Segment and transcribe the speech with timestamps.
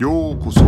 [0.00, 0.60] ようこそ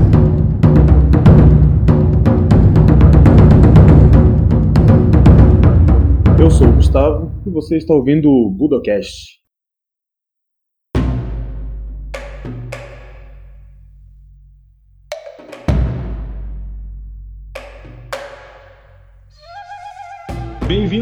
[6.38, 9.39] Eu sou o Gustavo e você está ouvindo o Budocast.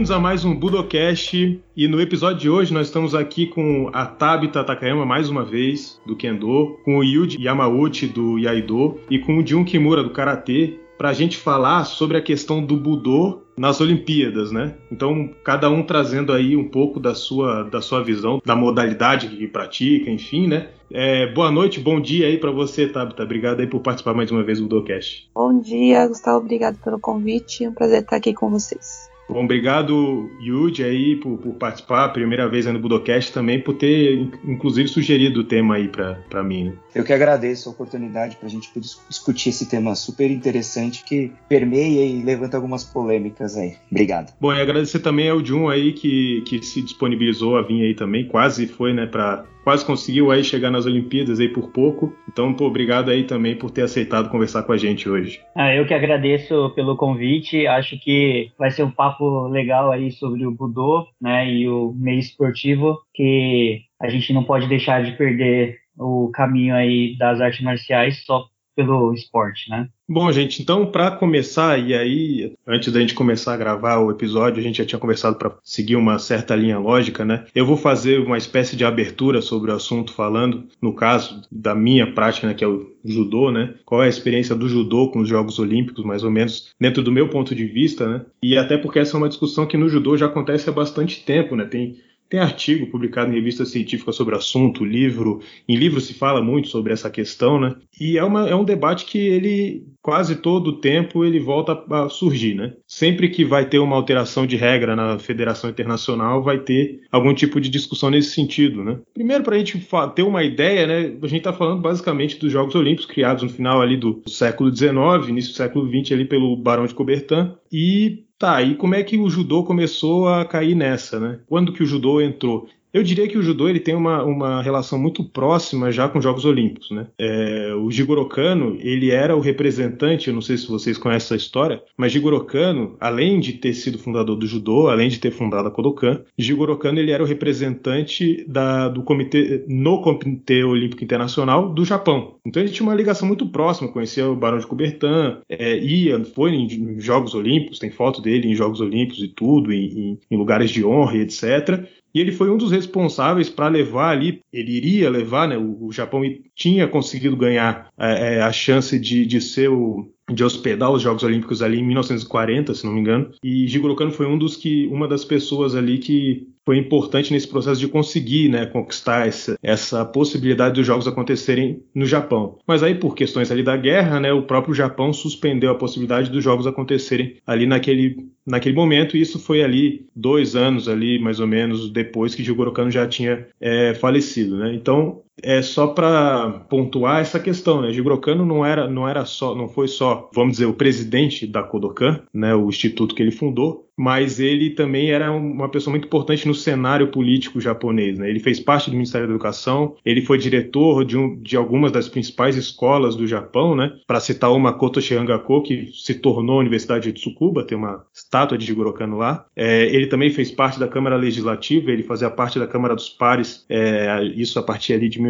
[0.09, 4.07] Bem-vindos a mais um Budocast e no episódio de hoje nós estamos aqui com a
[4.07, 9.37] Tabita Takayama mais uma vez, do Kendo, com o Yuji Yamauchi do Yaido e com
[9.37, 13.79] o Jun Kimura do Karatê para a gente falar sobre a questão do Budô nas
[13.81, 14.73] Olimpíadas, né?
[14.91, 19.47] Então, cada um trazendo aí um pouco da sua, da sua visão, da modalidade que
[19.47, 20.69] pratica, enfim, né?
[20.91, 23.21] É, boa noite, bom dia aí para você, Tabita.
[23.21, 25.29] Obrigado aí por participar mais uma vez do Budocast.
[25.35, 26.39] Bom dia, Gustavo.
[26.39, 27.63] Obrigado pelo convite.
[27.63, 29.08] É um prazer estar aqui com vocês.
[29.29, 34.27] Bom, obrigado, Yuji, aí, por, por participar, primeira vez aí no Budocast, também por ter,
[34.43, 36.65] inclusive, sugerido o tema aí para mim.
[36.65, 36.73] Né?
[36.95, 41.31] Eu que agradeço a oportunidade para a gente poder discutir esse tema super interessante que
[41.47, 43.75] permeia e levanta algumas polêmicas aí.
[43.91, 44.33] Obrigado.
[44.41, 48.27] Bom, e agradecer também ao Jun aí que, que se disponibilizou a vir aí também,
[48.27, 52.13] quase foi, né, para quase conseguiu aí chegar nas Olimpíadas aí por pouco.
[52.27, 55.41] Então, pô, obrigado aí também por ter aceitado conversar com a gente hoje.
[55.55, 57.67] Ah, eu que agradeço pelo convite.
[57.67, 62.19] Acho que vai ser um papo legal aí sobre o Budô, né, e o meio
[62.19, 68.23] esportivo, que a gente não pode deixar de perder o caminho aí das artes marciais
[68.25, 69.89] só pelo esporte, né?
[70.11, 74.59] Bom, gente, então para começar, e aí, antes da gente começar a gravar o episódio,
[74.59, 77.45] a gente já tinha conversado para seguir uma certa linha lógica, né?
[77.53, 82.11] Eu vou fazer uma espécie de abertura sobre o assunto, falando, no caso da minha
[82.11, 83.75] prática, né, que é o judô, né?
[83.85, 87.11] Qual é a experiência do judô com os Jogos Olímpicos, mais ou menos, dentro do
[87.11, 88.25] meu ponto de vista, né?
[88.41, 91.55] E até porque essa é uma discussão que no judô já acontece há bastante tempo,
[91.55, 91.65] né?
[91.65, 91.97] Tem
[92.29, 95.41] tem artigo publicado em revista científica sobre o assunto, livro.
[95.67, 97.75] Em livro se fala muito sobre essa questão, né?
[97.99, 102.07] E é, uma, é um debate que ele quase todo o tempo ele volta a
[102.07, 102.73] surgir, né?
[102.87, 107.59] Sempre que vai ter uma alteração de regra na Federação Internacional, vai ter algum tipo
[107.59, 108.99] de discussão nesse sentido, né?
[109.13, 109.83] Primeiro, para a gente
[110.15, 111.17] ter uma ideia, né?
[111.21, 115.27] A gente está falando basicamente dos Jogos Olímpicos criados no final ali do século XIX,
[115.27, 119.17] início do século XX ali pelo Barão de Coubertin e Tá, e como é que
[119.17, 121.41] o judô começou a cair nessa, né?
[121.45, 122.67] Quando que o judô entrou?
[122.93, 126.23] Eu diria que o judô ele tem uma, uma relação muito próxima já com os
[126.23, 127.07] Jogos Olímpicos, né?
[127.17, 131.35] É, o Jigoro Kano, ele era o representante, eu não sei se vocês conhecem essa
[131.35, 135.67] história, mas Jigoro Kano, além de ter sido fundador do judô, além de ter fundado
[135.67, 141.69] a Kodokan, Jigoro Kano ele era o representante da, do comitê, no Comitê Olímpico Internacional
[141.69, 142.35] do Japão.
[142.45, 146.51] Então ele tinha uma ligação muito próxima, conhecia o Barão de Coubertin, é, ia, foi
[146.51, 150.83] em, Jogos Olímpicos, tem foto dele em Jogos Olímpicos e tudo, em, em, lugares de
[150.83, 151.85] honra etc.
[152.13, 155.57] E ele foi um dos responsáveis para levar ali, ele iria levar, né?
[155.57, 156.21] O, o Japão
[156.55, 161.23] tinha conseguido ganhar é, é a chance de, de ser o, de hospedar os Jogos
[161.23, 163.31] Olímpicos ali em 1940, se não me engano.
[163.43, 167.47] E Jigoro Kano foi um dos que, uma das pessoas ali que foi importante nesse
[167.47, 172.59] processo de conseguir né, conquistar essa, essa possibilidade dos jogos acontecerem no Japão.
[172.67, 176.43] Mas aí, por questões ali da guerra, né, o próprio Japão suspendeu a possibilidade dos
[176.43, 181.47] jogos acontecerem ali naquele, naquele momento, e isso foi ali dois anos ali, mais ou
[181.47, 184.55] menos, depois que Jigoro Kano já tinha é, falecido.
[184.55, 184.75] Né?
[184.75, 187.91] Então, é só para pontuar essa questão, né?
[187.91, 191.63] Jigoro Kano não era, não era só, não foi só, vamos dizer, o presidente da
[191.63, 196.47] Kodokan, né, o instituto que ele fundou, mas ele também era uma pessoa muito importante
[196.47, 198.17] no cenário político japonês.
[198.17, 198.29] Né?
[198.29, 202.07] Ele fez parte do Ministério da Educação, ele foi diretor de, um, de algumas das
[202.07, 203.91] principais escolas do Japão, né?
[204.07, 208.57] para citar uma Koto Shihangako, que se tornou a Universidade de Tsukuba, tem uma estátua
[208.57, 209.45] de Jigoro Kano lá.
[209.53, 213.65] É, ele também fez parte da Câmara Legislativa, ele fazia parte da Câmara dos Pares,
[213.67, 215.21] é, isso a partir ali de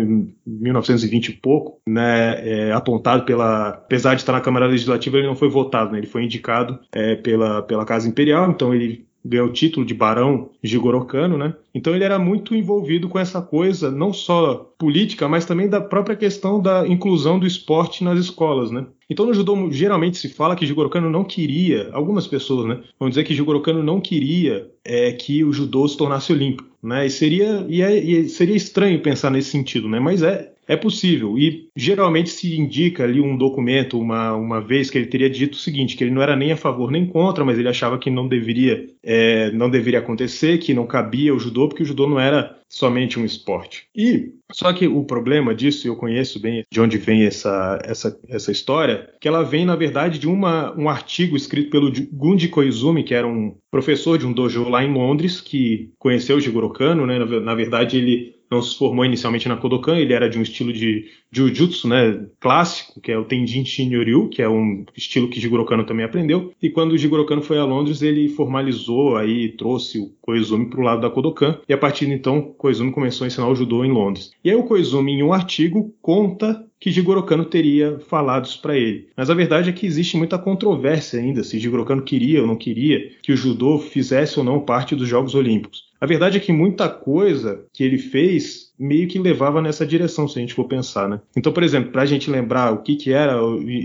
[0.46, 2.68] 1920 e pouco, né?
[2.68, 3.70] É, apontado pela...
[3.70, 5.98] Apesar de estar na Câmara Legislativa, ele não foi votado, né?
[5.98, 10.50] ele foi indicado é, pela, pela Casa Imperial, então ele ganhou o título de barão
[10.62, 11.54] Jigoro Kano, né?
[11.74, 16.16] Então ele era muito envolvido com essa coisa, não só política, mas também da própria
[16.16, 18.86] questão da inclusão do esporte nas escolas, né?
[19.10, 23.10] Então no judô geralmente se fala que Jigoro Kano não queria, algumas pessoas, né, vão
[23.10, 27.06] dizer que Jigoro Kano não queria é, que o judô se tornasse olímpico, né?
[27.06, 30.00] E seria e, é, e seria estranho pensar nesse sentido, né?
[30.00, 31.36] Mas é é possível.
[31.36, 35.58] E geralmente se indica ali um documento, uma, uma vez que ele teria dito o
[35.58, 38.28] seguinte: que ele não era nem a favor nem contra, mas ele achava que não
[38.28, 42.56] deveria, é, não deveria acontecer, que não cabia o judô, porque o judô não era
[42.70, 43.88] somente um esporte.
[43.96, 48.52] E só que o problema disso, eu conheço bem de onde vem essa, essa, essa
[48.52, 53.16] história, que ela vem, na verdade, de uma, um artigo escrito pelo Gundi Koizumi, que
[53.16, 57.18] era um professor de um dojo lá em Londres, que conheceu o Jigoro Kano, né?
[57.18, 60.74] Na, na verdade, ele não se formou inicialmente na Kodokan, ele era de um estilo
[60.74, 65.66] de Jiu-Jitsu, né, clássico, que é o Tenjin Shinryu, que é um estilo que Jigoro
[65.66, 66.52] Kano também aprendeu.
[66.62, 70.80] E quando o Jigoro Kano foi a Londres, ele formalizou aí, trouxe o Koizumi para
[70.80, 73.86] o lado da Kodokan, e a partir de então, Koizumi começou a ensinar o judô
[73.86, 74.32] em Londres.
[74.44, 78.78] E aí o Koizumi, em um artigo, conta que Jigoro Kano teria falado isso para
[78.78, 79.10] ele.
[79.16, 82.56] Mas a verdade é que existe muita controvérsia ainda se Jigoro Kano queria ou não
[82.56, 85.89] queria que o judô fizesse ou não parte dos Jogos Olímpicos.
[86.02, 90.40] A verdade é que muita coisa que ele fez meio que levava nessa direção, se
[90.40, 91.20] a gente for pensar, né?
[91.36, 93.38] Então, por exemplo, para a gente lembrar o que, que era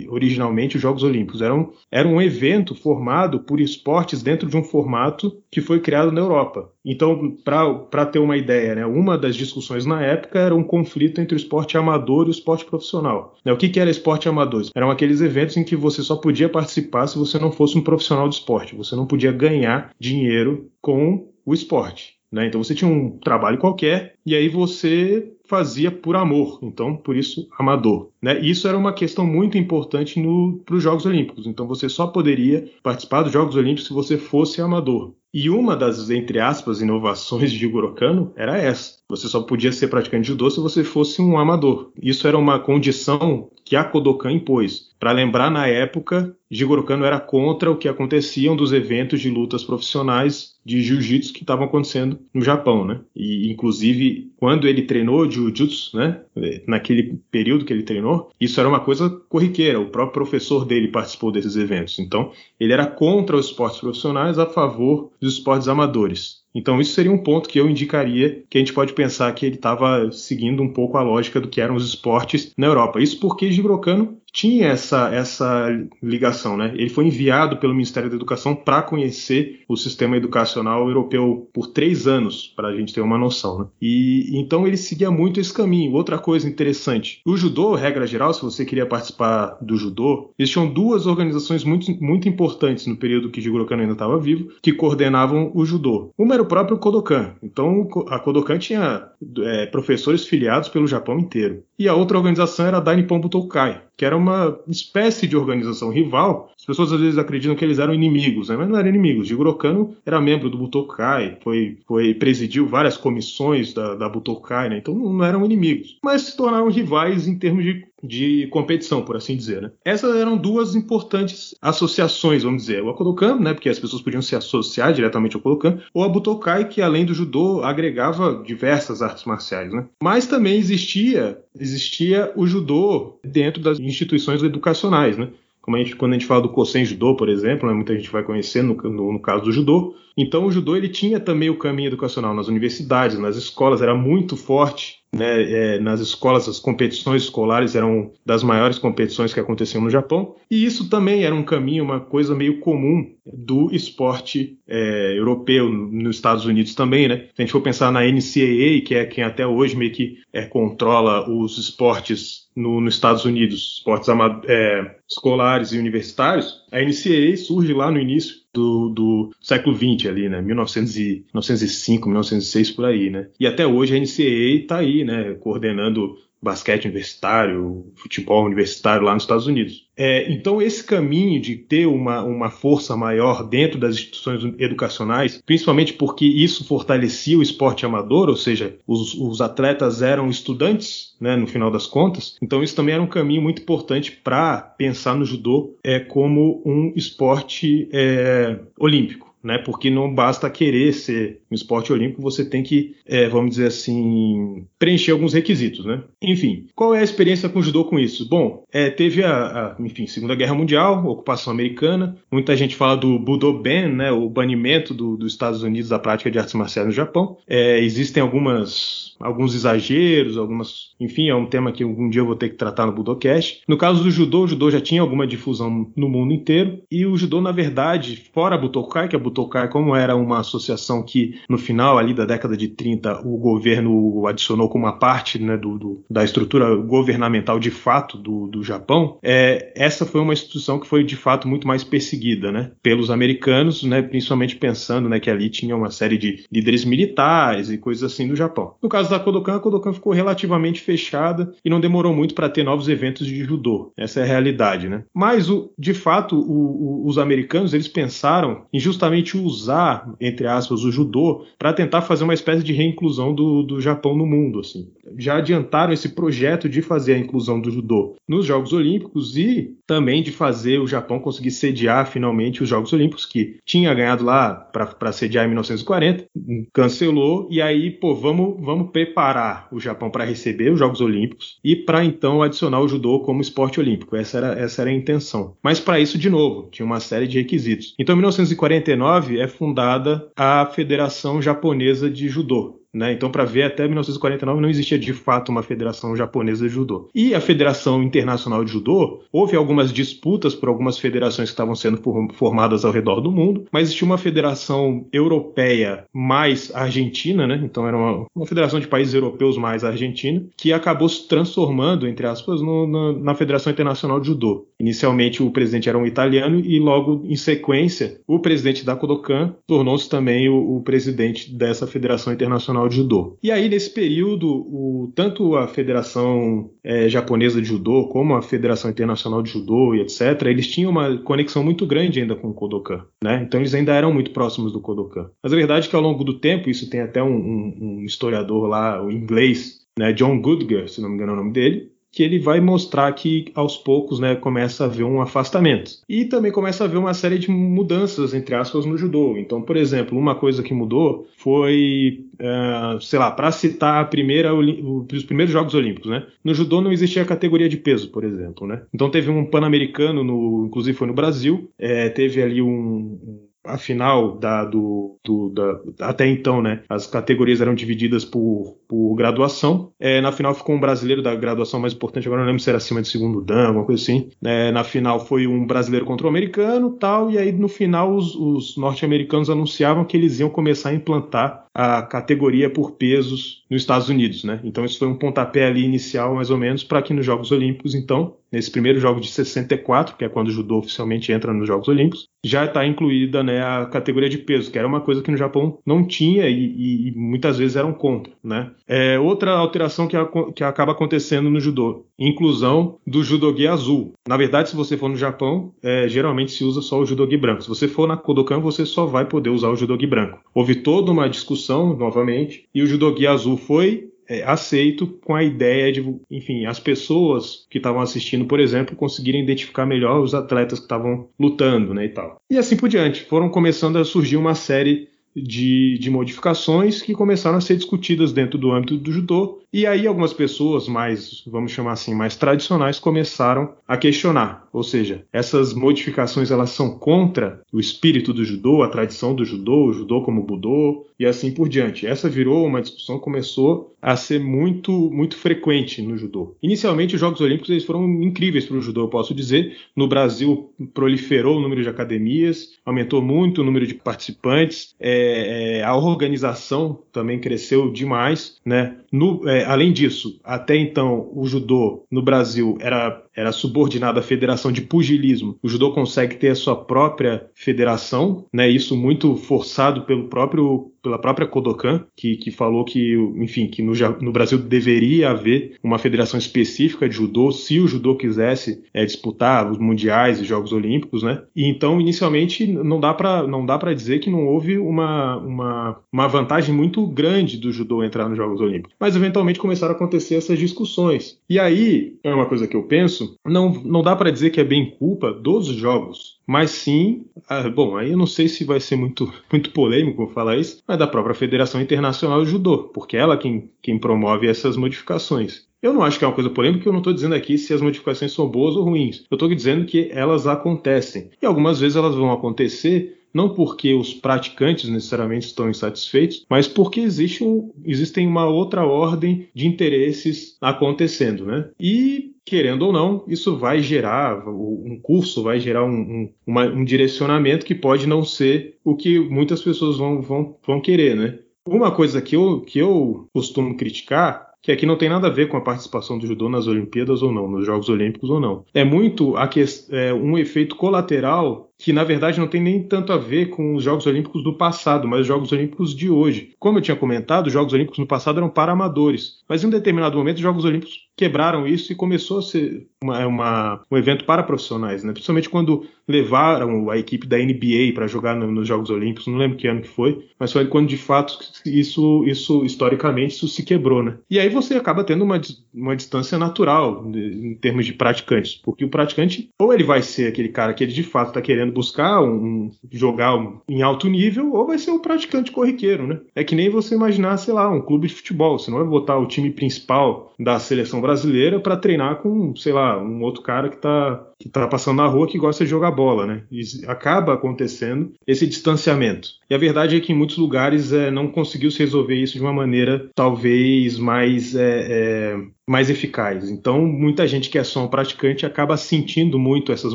[0.09, 4.63] originalmente os Jogos Olímpicos, era um, era um evento formado por esportes dentro de um
[4.63, 6.71] formato que foi criado na Europa.
[6.85, 11.35] Então, para ter uma ideia, né, uma das discussões na época era um conflito entre
[11.35, 13.35] o esporte amador e o esporte profissional.
[13.45, 14.69] Né, o que, que era esporte amador?
[14.75, 18.29] Eram aqueles eventos em que você só podia participar se você não fosse um profissional
[18.29, 18.77] de esporte.
[18.77, 22.15] Você não podia ganhar dinheiro com o esporte.
[22.31, 22.47] Né?
[22.47, 27.49] Então você tinha um trabalho qualquer e aí você fazia por amor, então por isso
[27.57, 28.11] amador.
[28.21, 28.41] Né?
[28.41, 30.21] Isso era uma questão muito importante
[30.65, 31.47] para os Jogos Olímpicos.
[31.47, 35.15] Então você só poderia participar dos Jogos Olímpicos se você fosse amador.
[35.35, 39.03] E uma das, entre aspas, inovações de Jigoro Kano era essa.
[39.09, 41.91] Você só podia ser praticante de judô se você fosse um amador.
[42.01, 44.95] Isso era uma condição que a Kodokan impôs.
[44.99, 49.65] Para lembrar, na época, Jigoro Kano era contra o que aconteciam dos eventos de lutas
[49.65, 53.01] profissionais de jiu-jitsu que estavam acontecendo no Japão, né?
[53.15, 56.23] E inclusive quando ele treinou jiu-jitsu, né?
[56.67, 59.81] Naquele período que ele treinou, isso era uma coisa corriqueira.
[59.81, 61.99] O próprio professor dele participou desses eventos.
[61.99, 66.45] Então, ele era contra os esportes profissionais, a favor dos esportes amadores.
[66.55, 69.57] Então, isso seria um ponto que eu indicaria que a gente pode pensar que ele
[69.57, 73.01] estava seguindo um pouco a lógica do que eram os esportes na Europa.
[73.01, 75.69] Isso porque Jigoro Kano tinha essa, essa
[76.03, 76.73] ligação, né?
[76.75, 82.09] Ele foi enviado pelo Ministério da Educação para conhecer o sistema educacional europeu por três
[82.09, 83.67] anos, para a gente ter uma noção, né?
[83.81, 85.93] E então ele seguia muito esse caminho.
[85.93, 91.07] Outra coisa interessante, o judô, regra geral, se você queria participar do judô, existiam duas
[91.07, 95.65] organizações muito, muito importantes no período que Jigoro Kano ainda estava vivo, que coordenavam o
[95.65, 96.11] judô.
[96.19, 97.37] Uma era o próprio Kodokan.
[97.41, 101.63] Então a Kodokan tinha é, professores filiados pelo Japão inteiro.
[101.79, 106.53] E a outra organização era a Dainippon Butokai, que era uma espécie de organização rival.
[106.57, 108.57] As pessoas às vezes acreditam que eles eram inimigos, né?
[108.57, 109.27] mas não eram inimigos.
[109.29, 114.79] Jigoro Kano era membro do Butokai, foi, foi presidiu várias comissões da, da Butokai, né?
[114.79, 119.37] então não eram inimigos, mas se tornaram rivais em termos de de competição, por assim
[119.37, 119.63] dizer.
[119.63, 119.71] Né?
[119.85, 122.83] Essas eram duas importantes associações, vamos dizer.
[122.83, 126.69] O Kodokan, né, porque as pessoas podiam se associar diretamente ao Kodokan, ou a Butokai,
[126.69, 129.73] que além do judô agregava diversas artes marciais.
[129.73, 129.87] Né?
[130.03, 135.17] Mas também existia, existia o judô dentro das instituições educacionais.
[135.17, 135.29] Né?
[135.65, 138.11] Como a gente, quando a gente fala do Kosen Judô, por exemplo, né, muita gente
[138.11, 139.95] vai conhecer no, no, no, caso do judô.
[140.15, 144.37] Então o judô ele tinha também o caminho educacional nas universidades, nas escolas, era muito
[144.37, 145.43] forte né,
[145.77, 150.65] é, nas escolas, as competições escolares eram das maiores competições que aconteciam no Japão, e
[150.65, 156.45] isso também era um caminho, uma coisa meio comum do esporte é, europeu nos Estados
[156.45, 157.29] Unidos também, né?
[157.35, 160.45] Se a gente for pensar na NCAA, que é quem até hoje meio que é,
[160.45, 164.09] controla os esportes no, nos Estados Unidos, esportes
[164.47, 170.29] é, escolares e universitários, a NCAA surge lá no início do, do século XX ali,
[170.29, 170.41] né?
[170.43, 173.29] 1900 e, 1905, 1906 por aí, né?
[173.41, 175.35] E até hoje a NCAA está aí, né?
[175.41, 179.85] Coordenando basquete universitário, futebol universitário lá nos Estados Unidos.
[179.97, 185.93] É, então, esse caminho de ter uma, uma força maior dentro das instituições educacionais, principalmente
[185.93, 191.47] porque isso fortalecia o esporte amador, ou seja, os, os atletas eram estudantes, né, no
[191.47, 195.77] final das contas, então isso também era um caminho muito importante para pensar no judô
[195.83, 199.59] é, como um esporte é, olímpico né?
[199.59, 204.67] Porque não basta querer ser um esporte olímpico, você tem que, é, vamos dizer assim,
[204.79, 206.03] preencher alguns requisitos, né?
[206.21, 208.29] Enfim, qual é a experiência com o judô com isso?
[208.29, 213.19] Bom, é, teve a, a, enfim, Segunda Guerra Mundial, ocupação americana, muita gente fala do
[213.19, 214.11] Budoben, né?
[214.11, 217.39] O banimento do, dos Estados Unidos da prática de artes marciais no Japão.
[217.47, 222.37] É, existem algumas alguns exageros, algumas, enfim, é um tema que algum dia eu vou
[222.37, 223.63] ter que tratar no Budocast.
[223.67, 227.17] No caso do judô, o judô já tinha alguma difusão no mundo inteiro e o
[227.17, 231.59] judô, na verdade, fora a Butokai, que a Butokai, como era uma associação que no
[231.59, 236.05] final ali da década de 30 o governo adicionou como uma parte né, do, do,
[236.11, 241.05] da estrutura governamental de fato do, do Japão, é, essa foi uma instituição que foi
[241.05, 245.77] de fato muito mais perseguida, né, pelos americanos, né, principalmente pensando, né, que ali tinha
[245.77, 248.75] uma série de líderes militares e coisas assim do Japão.
[248.83, 252.65] No caso da Kodokan, a Kodokan ficou relativamente fechada e não demorou muito para ter
[252.65, 253.93] novos eventos de judô.
[253.97, 255.05] Essa é a realidade, né?
[255.15, 260.85] Mas, o, de fato, o, o, os americanos eles pensaram em justamente usar, entre aspas,
[260.85, 264.61] o judô para tentar fazer uma espécie de reinclusão do, do Japão no mundo.
[264.61, 264.91] Assim.
[265.17, 270.23] Já adiantaram esse projeto de fazer a inclusão do judô nos Jogos Olímpicos e também
[270.23, 275.13] de fazer o Japão conseguir sediar finalmente os Jogos Olímpicos, que tinha ganhado lá para
[275.13, 276.27] sediar em 1940,
[276.73, 281.77] cancelou, e aí, pô, vamos, vamos preparar o Japão para receber os Jogos Olímpicos e
[281.77, 284.17] para então adicionar o judô como esporte olímpico.
[284.17, 285.57] Essa era, essa era a intenção.
[285.63, 287.95] Mas para isso, de novo, tinha uma série de requisitos.
[287.99, 293.13] Então, em 1949 é fundada a Federação Japonesa de Judô, né?
[293.13, 297.09] Então, para ver, até 1949 não existia de fato uma federação japonesa de judô.
[297.15, 302.01] E a Federação Internacional de Judô, houve algumas disputas por algumas federações que estavam sendo
[302.35, 307.61] formadas ao redor do mundo, mas existia uma federação europeia mais argentina, né?
[307.65, 312.27] então era uma, uma federação de países europeus mais argentina, que acabou se transformando, entre
[312.27, 314.67] aspas, no, na, na Federação Internacional de Judô.
[314.79, 320.09] Inicialmente o presidente era um italiano e logo em sequência o presidente da Kodokan tornou-se
[320.09, 323.39] também o, o presidente dessa Federação Internacional De Judô.
[323.43, 328.91] E aí, nesse período, o, tanto a Federação é, Japonesa de Judô como a Federação
[328.91, 333.05] Internacional de Judô e etc., eles tinham uma conexão muito grande ainda com o Kodokan.
[333.23, 333.43] Né?
[333.47, 335.31] Então, eles ainda eram muito próximos do Kodokan.
[335.43, 338.05] Mas a verdade é que ao longo do tempo, isso tem até um, um, um
[338.05, 341.94] historiador lá, o inglês, né, John Goodger, se não me engano é o nome dele,
[342.15, 345.91] que ele vai mostrar que aos poucos né, começa a haver um afastamento.
[346.09, 349.37] E também começa a haver uma série de mudanças, entre aspas, no judô.
[349.37, 354.55] Então, por exemplo, uma coisa que mudou foi, uh, sei lá, para citar a primeira,
[354.55, 356.25] os primeiros Jogos Olímpicos, né?
[356.45, 358.83] No judô não existia categoria de peso, por exemplo, né?
[358.95, 364.37] Então teve um pan-americano, no, inclusive foi no Brasil, é, teve ali um a final
[364.37, 366.83] da, do, do da, até então, né?
[366.89, 369.93] As categorias eram divididas por, por graduação.
[369.99, 372.77] É, na final ficou um brasileiro da graduação mais importante, agora não lembro se era
[372.77, 374.31] acima de segundo dan, alguma coisa assim.
[374.45, 378.35] É, na final foi um brasileiro contra o americano tal, e aí no final os,
[378.35, 384.09] os norte-americanos anunciavam que eles iam começar a implantar a categoria por pesos nos Estados
[384.09, 384.61] Unidos, né?
[384.63, 387.95] Então isso foi um pontapé ali inicial, mais ou menos, para que nos Jogos Olímpicos,
[387.95, 391.89] então, nesse primeiro jogo de 64, que é quando o judô oficialmente entra nos Jogos
[391.89, 395.37] Olímpicos, já está incluída né, a categoria de peso, que era uma coisa que no
[395.37, 398.71] Japão não tinha e, e, e muitas vezes eram contra, né?
[398.87, 404.13] É, outra alteração que, a, que acaba acontecendo no judô, inclusão do judogi azul.
[404.29, 407.63] Na verdade, se você for no Japão, é, geralmente se usa só o judogi branco.
[407.63, 410.39] Se você for na Kodokan, você só vai poder usar o judogi branco.
[410.55, 415.93] Houve toda uma discussão, novamente, e o judogi azul foi é, aceito com a ideia
[415.93, 420.85] de, enfim, as pessoas que estavam assistindo, por exemplo, conseguirem identificar melhor os atletas que
[420.85, 422.37] estavam lutando, né, e tal.
[422.51, 423.25] E assim por diante.
[423.25, 428.57] Foram começando a surgir uma série de, de modificações que começaram a ser discutidas dentro
[428.57, 433.75] do âmbito do judô e aí algumas pessoas mais, vamos chamar assim, mais tradicionais começaram
[433.89, 439.35] a questionar, ou seja, essas modificações elas são contra o espírito do judô, a tradição
[439.35, 442.07] do judô, o judô como budô e assim por diante.
[442.07, 446.55] Essa virou uma discussão que começou a ser muito muito frequente no judô.
[446.63, 449.77] Inicialmente os Jogos Olímpicos eles foram incríveis para o judô, eu posso dizer.
[449.97, 455.83] No Brasil proliferou o número de academias, aumentou muito o número de participantes, é, é,
[455.83, 458.97] a organização também cresceu demais, né?
[459.11, 464.71] No, é, além disso, até então o judô no Brasil era era subordinado à Federação
[464.71, 465.59] de Pugilismo.
[465.61, 468.69] O judô consegue ter a sua própria federação, né?
[468.69, 473.93] Isso muito forçado pelo próprio pela própria Kodokan, que, que falou que, enfim, que no,
[474.21, 479.71] no Brasil deveria haver uma federação específica de judô, se o judô quisesse é, disputar
[479.71, 481.43] os mundiais e Jogos Olímpicos, né?
[481.55, 486.01] E então, inicialmente, não dá para não dá para dizer que não houve uma, uma,
[486.13, 488.95] uma vantagem muito grande do judô entrar nos Jogos Olímpicos.
[488.99, 491.39] Mas eventualmente começaram a acontecer essas discussões.
[491.49, 494.65] E aí, é uma coisa que eu penso não, não dá para dizer que é
[494.65, 498.97] bem culpa dos jogos, mas sim, ah, bom, aí eu não sei se vai ser
[498.97, 503.37] muito, muito polêmico falar isso, mas da própria Federação Internacional de Judô, porque é ela
[503.37, 505.67] quem, quem promove essas modificações.
[505.83, 507.83] Eu não acho que é uma coisa polêmica, eu não estou dizendo aqui se as
[507.83, 509.25] modificações são boas ou ruins.
[509.31, 511.31] Eu estou dizendo que elas acontecem.
[511.43, 517.01] E algumas vezes elas vão acontecer não porque os praticantes necessariamente estão insatisfeitos, mas porque
[517.01, 521.69] existe um, existem uma outra ordem de interesses acontecendo, né?
[521.79, 526.85] E querendo ou não, isso vai gerar, um curso vai gerar um, um, uma, um
[526.85, 531.39] direcionamento que pode não ser o que muitas pessoas vão, vão, vão querer, né?
[531.67, 535.49] Uma coisa que eu, que eu costumo criticar que aqui não tem nada a ver
[535.49, 538.65] com a participação do judô nas Olimpíadas ou não, nos Jogos Olímpicos ou não.
[538.73, 543.19] É muito que, é, um efeito colateral que na verdade não tem nem tanto a
[543.19, 546.55] ver com os Jogos Olímpicos do passado, mas os Jogos Olímpicos de hoje.
[546.59, 549.71] Como eu tinha comentado, os Jogos Olímpicos no passado eram para amadores, mas em um
[549.71, 554.25] determinado momento os Jogos Olímpicos quebraram isso e começou a ser uma, uma, um evento
[554.25, 555.13] para profissionais, né?
[555.13, 559.57] principalmente quando levaram a equipe da NBA para jogar no, nos Jogos Olímpicos, não lembro
[559.57, 564.03] que ano que foi, mas foi quando de fato isso, isso historicamente isso se quebrou.
[564.03, 564.17] Né?
[564.29, 565.41] E aí você acaba tendo uma,
[565.73, 570.49] uma distância natural em termos de praticantes, porque o praticante ou ele vai ser aquele
[570.49, 573.35] cara que ele de fato está querendo buscar um, jogar
[573.69, 576.07] em alto nível, ou vai ser um praticante corriqueiro.
[576.07, 576.21] Né?
[576.35, 579.19] É que nem você imaginar, sei lá, um clube de futebol, você não vai botar
[579.19, 583.77] o time principal da seleção brasileira para treinar com, sei lá, um outro cara que
[583.77, 586.43] está que tá passando na rua que gosta de jogar bola, né?
[586.51, 589.29] E acaba acontecendo esse distanciamento.
[589.49, 592.41] E a verdade é que em muitos lugares é, não conseguiu se resolver isso de
[592.41, 595.37] uma maneira talvez mais, é, é,
[595.69, 596.51] mais eficaz.
[596.51, 599.95] Então, muita gente que é só um praticante acaba sentindo muito essas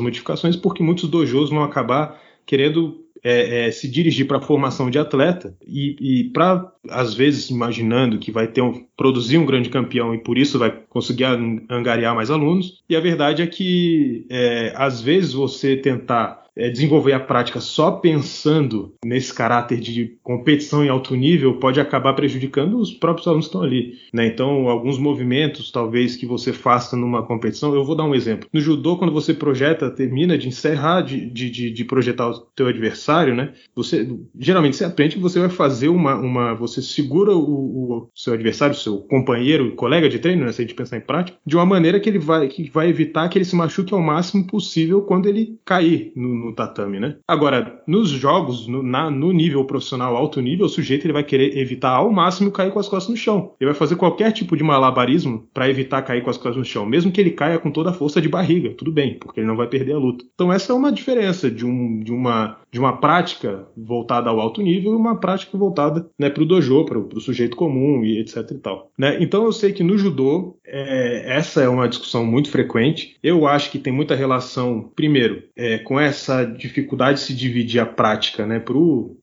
[0.00, 2.20] modificações porque muitos dojos vão acabar
[2.50, 7.48] querendo é, é, se dirigir para a formação de atleta e, e para, às vezes,
[7.48, 11.26] imaginando que vai ter um, produzir um grande campeão e por isso vai conseguir
[11.70, 12.82] angariar mais alunos.
[12.88, 18.94] E a verdade é que, é, às vezes, você tentar desenvolver a prática só pensando
[19.04, 23.62] nesse caráter de competição em alto nível pode acabar prejudicando os próprios alunos que estão
[23.62, 23.94] ali.
[24.12, 24.26] Né?
[24.26, 28.48] Então, alguns movimentos, talvez, que você faça numa competição, eu vou dar um exemplo.
[28.52, 33.34] No judô, quando você projeta, termina de encerrar, de, de, de projetar o teu adversário,
[33.34, 33.52] né?
[33.74, 36.14] você geralmente você aprende que você vai fazer uma.
[36.16, 40.52] uma você segura o, o seu adversário, seu companheiro, colega de treino, né?
[40.52, 43.28] se a gente pensar em prática, de uma maneira que ele vai, que vai evitar
[43.28, 47.16] que ele se machuque ao máximo possível quando ele cair no, no tatame, né?
[47.26, 51.56] Agora, nos jogos, no, na, no nível profissional, alto nível, o sujeito ele vai querer
[51.56, 53.54] evitar ao máximo cair com as costas no chão.
[53.60, 56.86] Ele vai fazer qualquer tipo de malabarismo para evitar cair com as costas no chão,
[56.86, 59.56] mesmo que ele caia com toda a força de barriga, tudo bem, porque ele não
[59.56, 60.24] vai perder a luta.
[60.34, 64.62] Então essa é uma diferença de, um, de, uma, de uma prática voltada ao alto
[64.62, 68.50] nível e uma prática voltada né, para o dojo, para o sujeito comum e etc
[68.50, 68.90] e tal.
[68.96, 69.18] Né?
[69.20, 73.16] Então eu sei que no judô é, essa é uma discussão muito frequente.
[73.22, 77.86] Eu acho que tem muita relação, primeiro, é, com essa dificuldade de se dividir a
[77.86, 78.62] prática né,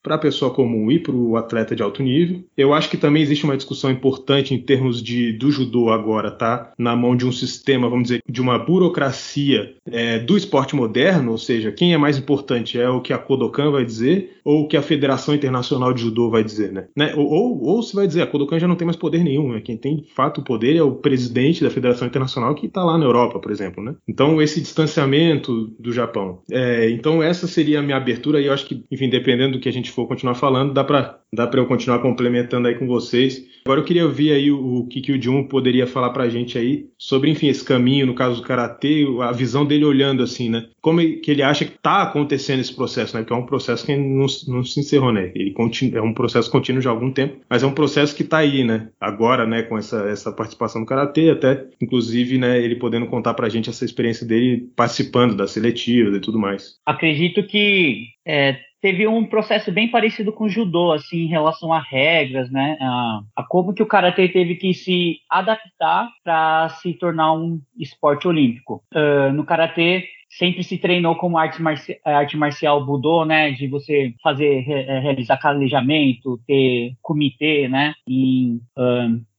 [0.04, 2.44] para a pessoa comum e para o atleta de alto nível.
[2.56, 6.74] Eu acho que também existe uma discussão importante em termos de do judô agora, tá?
[6.78, 11.38] Na mão de um sistema, vamos dizer, de uma burocracia é, do esporte moderno, ou
[11.38, 14.76] seja, quem é mais importante é o que a Kodokan vai dizer ou o que
[14.76, 16.88] a Federação Internacional de Judô vai dizer, né?
[16.96, 17.14] né?
[17.16, 19.62] Ou, ou, ou se vai dizer, a Kodokan já não tem mais poder nenhum, né?
[19.62, 22.98] Quem tem de fato o poder é o presidente da Federação Internacional que está lá
[22.98, 23.96] na Europa, por exemplo, né?
[24.08, 26.42] Então esse distanciamento do Japão.
[26.52, 29.70] É, então essa seria a minha abertura e eu acho que, enfim, dependendo do que
[29.70, 33.44] a gente for continuar falando, dá para dá para eu continuar complementando aí com vocês.
[33.68, 36.30] Agora eu queria ouvir aí o, o que, que o Jun poderia falar para a
[36.30, 40.50] gente aí sobre, enfim, esse caminho, no caso do Karatê, a visão dele olhando assim,
[40.50, 40.70] né?
[40.80, 43.26] Como que ele acha que está acontecendo esse processo, né?
[43.26, 45.34] Que é um processo que não, não se encerrou, né?
[45.36, 45.54] Ele
[45.94, 48.88] é um processo contínuo de algum tempo, mas é um processo que está aí, né?
[49.02, 53.48] Agora, né, com essa, essa participação do Karatê, até, inclusive, né, ele podendo contar para
[53.48, 56.76] a gente essa experiência dele participando das seletivas e tudo mais.
[56.86, 61.80] Acredito que é, teve um processo bem parecido com o judô, assim, em relação a
[61.80, 62.78] regras, né?
[62.80, 68.28] A, a como que o karatê teve que se adaptar para se tornar um esporte
[68.28, 68.84] olímpico.
[68.94, 73.52] Uh, no karatê sempre se treinou como arte, marci arte marcial budô, né?
[73.52, 77.94] De você fazer re realizar calejamento, ter comitê, né?
[78.08, 78.60] E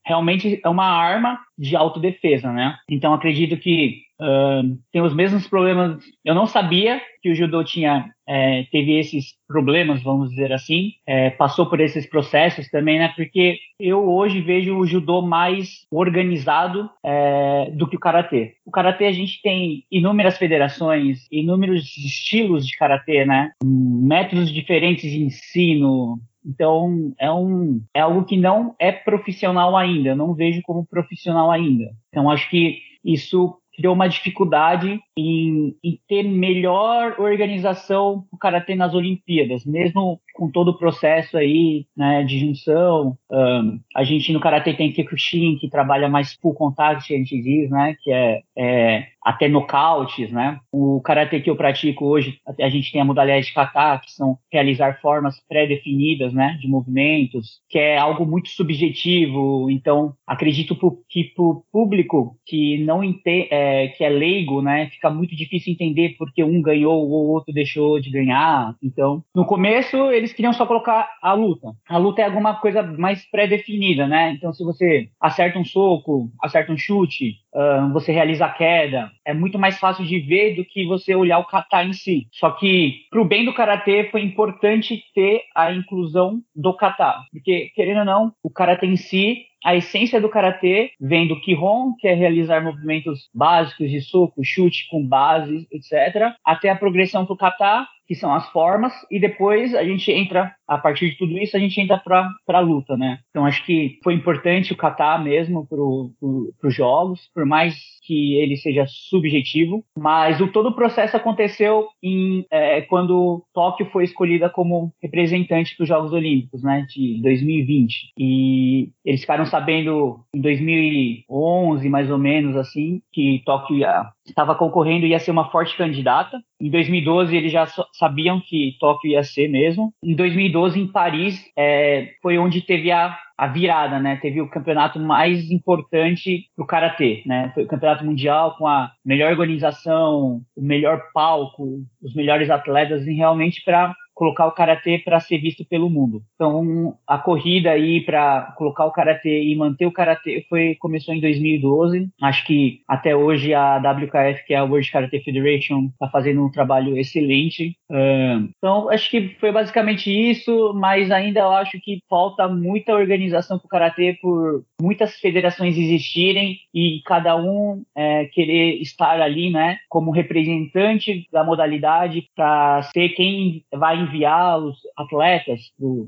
[0.08, 2.74] realmente é uma arma de autodefesa, né?
[2.88, 6.02] Então acredito que uh, tem os mesmos problemas.
[6.24, 11.30] Eu não sabia que o judô tinha é, teve esses problemas, vamos dizer assim, é,
[11.30, 13.12] passou por esses processos também, né?
[13.14, 18.54] Porque eu hoje vejo o judô mais organizado é, do que o karatê.
[18.64, 23.50] O karatê a gente tem inúmeras federações, inúmeros estilos de karatê, né?
[23.62, 30.32] Métodos diferentes de ensino, então, é, um, é algo que não é profissional ainda, não
[30.32, 31.90] vejo como profissional ainda.
[32.08, 38.94] Então, acho que isso criou uma dificuldade em, em ter melhor organização do karatê nas
[38.94, 43.18] Olimpíadas, mesmo com todo o processo aí né, de junção.
[43.28, 47.68] Um, a gente no karatê tem Kyokushin, que trabalha mais full contact, a gente diz,
[47.68, 50.58] né, que é, é até nocautes, né?
[50.72, 54.38] O karatê que eu pratico hoje, a gente tem a modalidade de kata, que são
[54.50, 59.70] realizar formas pré-definidas, né, de movimentos, que é algo muito subjetivo.
[59.70, 60.74] Então, acredito
[61.08, 65.74] que para o público que não entende, é, que é leigo, né, fica muito difícil
[65.74, 68.74] entender porque um ganhou ou o outro deixou de ganhar.
[68.82, 71.68] Então, no começo eles eles queriam só colocar a luta.
[71.88, 74.32] A luta é alguma coisa mais pré-definida, né?
[74.32, 79.32] Então, se você acerta um soco, acerta um chute, uh, você realiza a queda, é
[79.32, 82.26] muito mais fácil de ver do que você olhar o kata em si.
[82.32, 88.00] Só que, pro bem do karatê, foi importante ter a inclusão do kata, porque querendo
[88.00, 92.14] ou não, o karatê em si a essência do karatê vem do Kihon, que é
[92.14, 97.86] realizar movimentos básicos de soco, chute com base, etc., até a progressão para o kata,
[98.08, 101.60] que são as formas, e depois a gente entra, a partir de tudo isso, a
[101.60, 103.18] gente entra para a luta, né?
[103.30, 108.34] Então acho que foi importante o kata mesmo para pro, os jogos, por mais que
[108.34, 114.48] ele seja subjetivo, mas o todo o processo aconteceu em, é, quando Tóquio foi escolhida
[114.50, 118.12] como representante dos Jogos Olímpicos, né, de 2020.
[118.18, 125.06] E eles ficaram sabendo em 2011, mais ou menos assim, que Tóquio ia, estava concorrendo
[125.06, 126.38] ia ser uma forte candidata.
[126.60, 129.92] Em 2012 eles já sabiam que Tóquio ia ser mesmo.
[130.02, 134.18] Em 2012 em Paris é, foi onde teve a a virada, né?
[134.20, 137.52] Teve o campeonato mais importante do karatê, né?
[137.54, 143.12] Foi o campeonato mundial com a melhor organização, o melhor palco, os melhores atletas e
[143.12, 146.20] realmente para colocar o karatê para ser visto pelo mundo.
[146.34, 151.20] Então, a corrida aí para colocar o karatê e manter o karatê foi começou em
[151.20, 152.08] 2012.
[152.20, 156.50] Acho que até hoje a WKF, que é a World Karate Federation, está fazendo um
[156.50, 157.77] trabalho excelente.
[157.90, 163.66] Então, acho que foi basicamente isso, mas ainda eu acho que falta muita organização para
[163.66, 170.10] o karatê por muitas federações existirem e cada um é, querer estar ali, né, como
[170.10, 175.60] representante da modalidade para ser quem vai enviar os atletas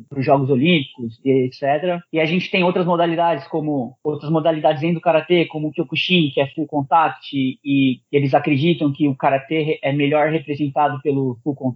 [0.08, 2.00] para os Jogos Olímpicos e etc.
[2.12, 6.30] E a gente tem outras modalidades, como outras modalidades dentro do Karatê, como o Kyokushin,
[6.30, 11.54] que é full contact, e eles acreditam que o Karatê é melhor representado pelo full
[11.54, 11.69] contact.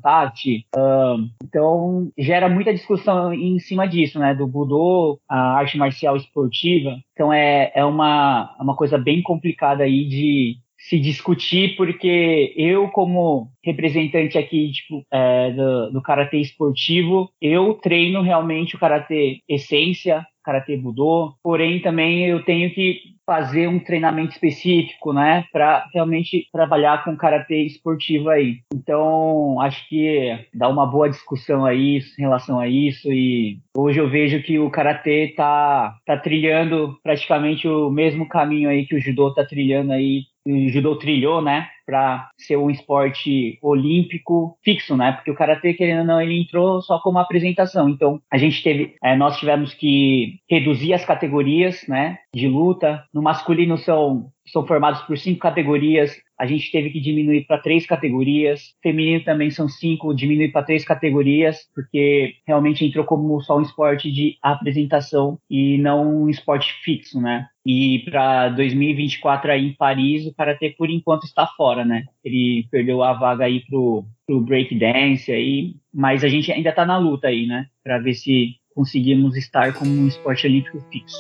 [0.76, 4.35] Um, então, gera muita discussão em cima disso, né?
[4.35, 6.96] Do Budô, a arte marcial esportiva.
[7.12, 10.57] Então, é, é uma, uma coisa bem complicada aí de
[10.88, 18.20] se discutir, porque eu, como representante aqui tipo, é, do, do karatê esportivo, eu treino
[18.20, 25.13] realmente o karatê essência, karatê budô, porém também eu tenho que fazer um treinamento específico,
[25.13, 28.59] né, para realmente trabalhar com karatê esportivo aí.
[28.75, 34.09] Então, acho que dá uma boa discussão aí em relação a isso e hoje eu
[34.09, 39.33] vejo que o karatê tá tá trilhando praticamente o mesmo caminho aí que o judô
[39.33, 45.12] tá trilhando aí o judô trilhou, né, para ser um esporte olímpico fixo, né?
[45.12, 47.88] Porque o karatê, querendo ou não, ele entrou só como apresentação.
[47.88, 53.05] Então, a gente teve, é, nós tivemos que reduzir as categorias, né, de luta.
[53.12, 56.14] No masculino são são formados por cinco categorias.
[56.38, 58.75] A gente teve que diminuir para três categorias.
[58.83, 64.11] Feminino também são cinco, diminuir para três categorias, porque realmente entrou como só um esporte
[64.11, 67.47] de apresentação e não um esporte fixo, né?
[67.66, 72.05] E para 2024 aí em Paris, o karatê por enquanto está fora, né?
[72.25, 76.85] Ele perdeu a vaga aí pro, pro break dance aí, mas a gente ainda está
[76.85, 77.66] na luta aí, né?
[77.83, 81.16] Para ver se conseguimos estar como um esporte olímpico fixo.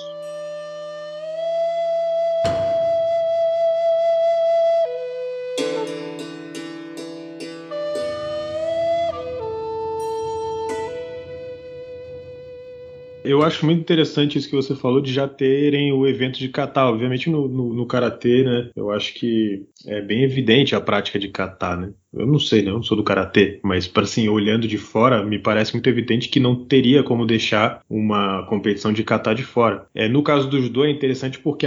[13.34, 16.86] Eu acho muito interessante isso que você falou de já terem o evento de kata.
[16.86, 18.70] Obviamente no, no, no karatê, né?
[18.76, 21.92] Eu acho que é bem evidente a prática de kata, né?
[22.16, 22.70] Eu não sei, né?
[22.70, 26.28] Eu não sou do karatê, mas para assim, olhando de fora, me parece muito evidente
[26.28, 29.86] que não teria como deixar uma competição de kata de fora.
[29.94, 31.66] É, no caso do judô é interessante porque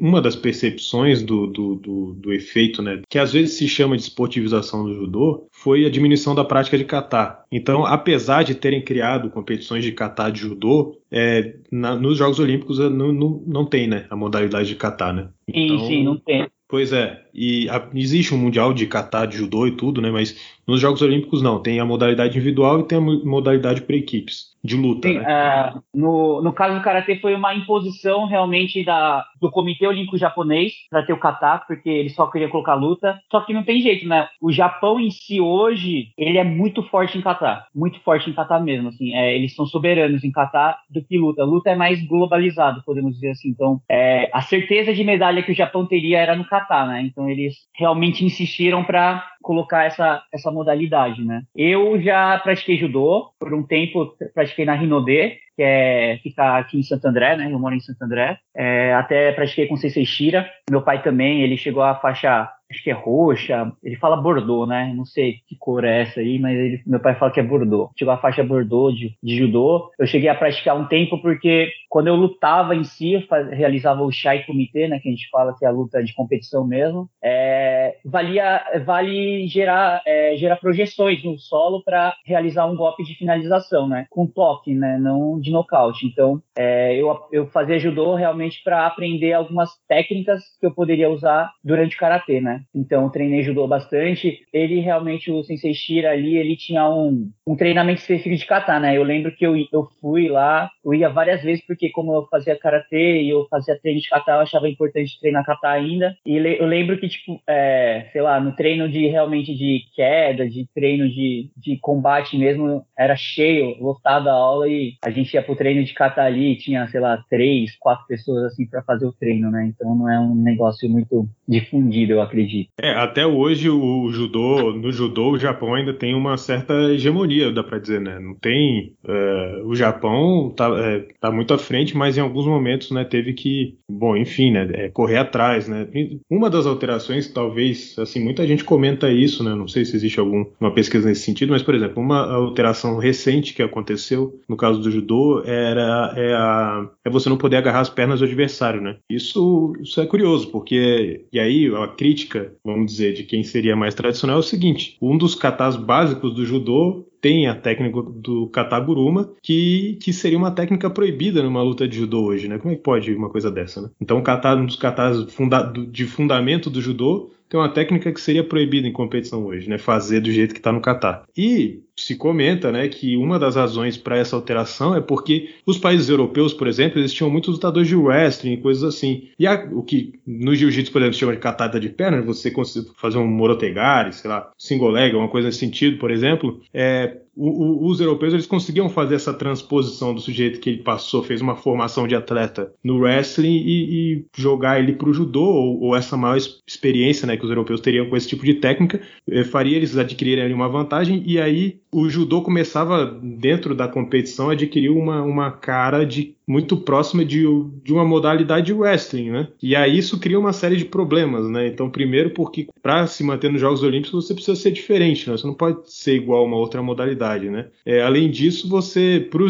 [0.00, 4.02] uma das percepções do, do, do, do, efeito, né, que às vezes se chama de
[4.02, 7.44] esportivização do judô, foi a diminuição da prática de kata.
[7.50, 12.78] Então, apesar de terem criado competições de kata de judô, é, na, nos Jogos Olímpicos
[12.78, 15.28] não, não, não tem, né, a modalidade de kata, né?
[15.46, 16.46] Então, sim, sim, não tem.
[16.68, 20.10] Pois é, e a, existe um mundial de kata, de judô e tudo, né?
[20.10, 20.34] Mas
[20.66, 24.76] nos Jogos Olímpicos não, tem a modalidade individual e tem a modalidade por equipes de
[24.76, 25.06] luta.
[25.06, 25.72] Sim, né?
[25.74, 30.72] uh, no, no caso do karatê foi uma imposição realmente da, do Comitê Olímpico Japonês
[30.88, 33.20] para ter o kata, porque eles só queriam colocar luta.
[33.30, 34.26] Só que não tem jeito, né?
[34.40, 38.58] O Japão em si hoje ele é muito forte em kata, muito forte em kata
[38.58, 38.88] mesmo.
[38.88, 41.44] Assim, é, eles são soberanos em kata do que luta.
[41.44, 43.50] Luta é mais globalizado, podemos dizer assim.
[43.50, 47.02] Então, é, a certeza de medalha que o Japão teria era no kata, né?
[47.02, 51.42] Então eles realmente insistiram para colocar essa, essa modalidade, né?
[51.54, 56.82] Eu já pratiquei judô por um tempo, pratiquei na Rinode, que é ficar aqui em
[56.82, 57.52] Santo André, né?
[57.52, 58.38] Eu moro em Santo André.
[58.56, 60.50] É, até pratiquei com Sensei Shira.
[60.68, 64.92] Meu pai também, ele chegou a faixa acho que é roxa, ele fala Bordeaux, né?
[64.94, 67.90] Não sei que cor é essa aí, mas ele, meu pai fala que é Bordeaux.
[67.96, 69.90] Chegou a faixa Bordeaux de, de judô.
[69.98, 74.10] Eu cheguei a praticar um tempo porque quando eu lutava em si, faz, realizava o
[74.10, 77.98] Shai Comitê, né, que a gente fala que é a luta de competição mesmo, é,
[78.04, 84.06] valia, vale gerar, é, gerar projeções no solo para realizar um golpe de finalização, né,
[84.10, 86.04] com toque, né, não de nocaute.
[86.04, 91.52] Então, é, eu, eu fazia judô realmente para aprender algumas técnicas que eu poderia usar
[91.62, 92.62] durante o karatê, né.
[92.74, 94.40] Então, treinei judô bastante.
[94.52, 98.96] Ele realmente, o Sensei Shira ali, ele tinha um, um treinamento específico de kata, né.
[98.96, 102.56] Eu lembro que eu, eu fui lá, eu ia várias vezes porque como eu fazia
[102.56, 106.16] karatê e eu fazia treino de kata, eu achava importante treinar kata ainda.
[106.24, 110.66] E eu lembro que, tipo, é, sei lá, no treino de realmente de queda, de
[110.74, 115.56] treino de, de combate mesmo, era cheio, lotado a aula e a gente ia pro
[115.56, 119.50] treino de kata ali, tinha, sei lá, três, quatro pessoas assim para fazer o treino,
[119.50, 119.66] né?
[119.66, 122.53] Então não é um negócio muito difundido, eu acredito.
[122.80, 127.62] É, até hoje o judô, no judô, o Japão ainda tem uma certa hegemonia, dá
[127.62, 128.18] pra dizer, né?
[128.18, 128.94] Não tem.
[129.06, 133.32] É, o Japão tá, é, tá muito à frente mas em alguns momentos, né, teve
[133.32, 135.86] que, bom, enfim, né, é, correr atrás, né.
[136.30, 140.72] Uma das alterações, talvez, assim, muita gente comenta isso, né, não sei se existe alguma
[140.74, 145.42] pesquisa nesse sentido, mas, por exemplo, uma alteração recente que aconteceu no caso do judô
[145.44, 148.96] era é, a, é você não poder agarrar as pernas do adversário, né.
[149.08, 152.33] Isso, isso é curioso, porque, e aí a crítica,
[152.64, 156.44] vamos dizer, de quem seria mais tradicional é o seguinte, um dos katas básicos do
[156.44, 161.96] judô tem a técnica do kataguruma, que, que seria uma técnica proibida numa luta de
[161.96, 162.58] judô hoje, né?
[162.58, 163.90] Como é que pode uma coisa dessa, né?
[163.98, 168.20] Então, o kata, um dos katas funda de fundamento do judô tem uma técnica que
[168.20, 169.78] seria proibida em competição hoje, né?
[169.78, 171.22] Fazer do jeito que está no kata.
[171.36, 176.08] E se comenta né, que uma das razões para essa alteração é porque os países
[176.08, 179.28] europeus, por exemplo, eles tinham muitos lutadores de wrestling e coisas assim.
[179.38, 182.50] E a, o que no jiu-jitsu, por exemplo, se chama de catada de perna, você
[182.50, 187.18] consegue fazer um morotegari, sei lá, single leg, uma coisa nesse sentido, por exemplo, é,
[187.36, 191.40] o, o, os europeus eles conseguiam fazer essa transposição do sujeito que ele passou, fez
[191.40, 195.96] uma formação de atleta no wrestling e, e jogar ele para o judô, ou, ou,
[195.96, 199.76] essa maior experiência né, que os europeus teriam com esse tipo de técnica, eh, faria
[199.76, 201.22] eles adquirirem uma vantagem.
[201.26, 206.76] E aí o judô começava, dentro da competição, a adquirir uma, uma cara de muito
[206.76, 207.44] próxima de,
[207.82, 209.48] de uma modalidade de wrestling, né?
[209.62, 211.66] E aí isso cria uma série de problemas, né?
[211.66, 215.36] Então, primeiro, porque para se manter nos Jogos Olímpicos você precisa ser diferente, né?
[215.36, 217.66] Você não pode ser igual a uma outra modalidade, né?
[217.84, 219.42] É, além disso, você, para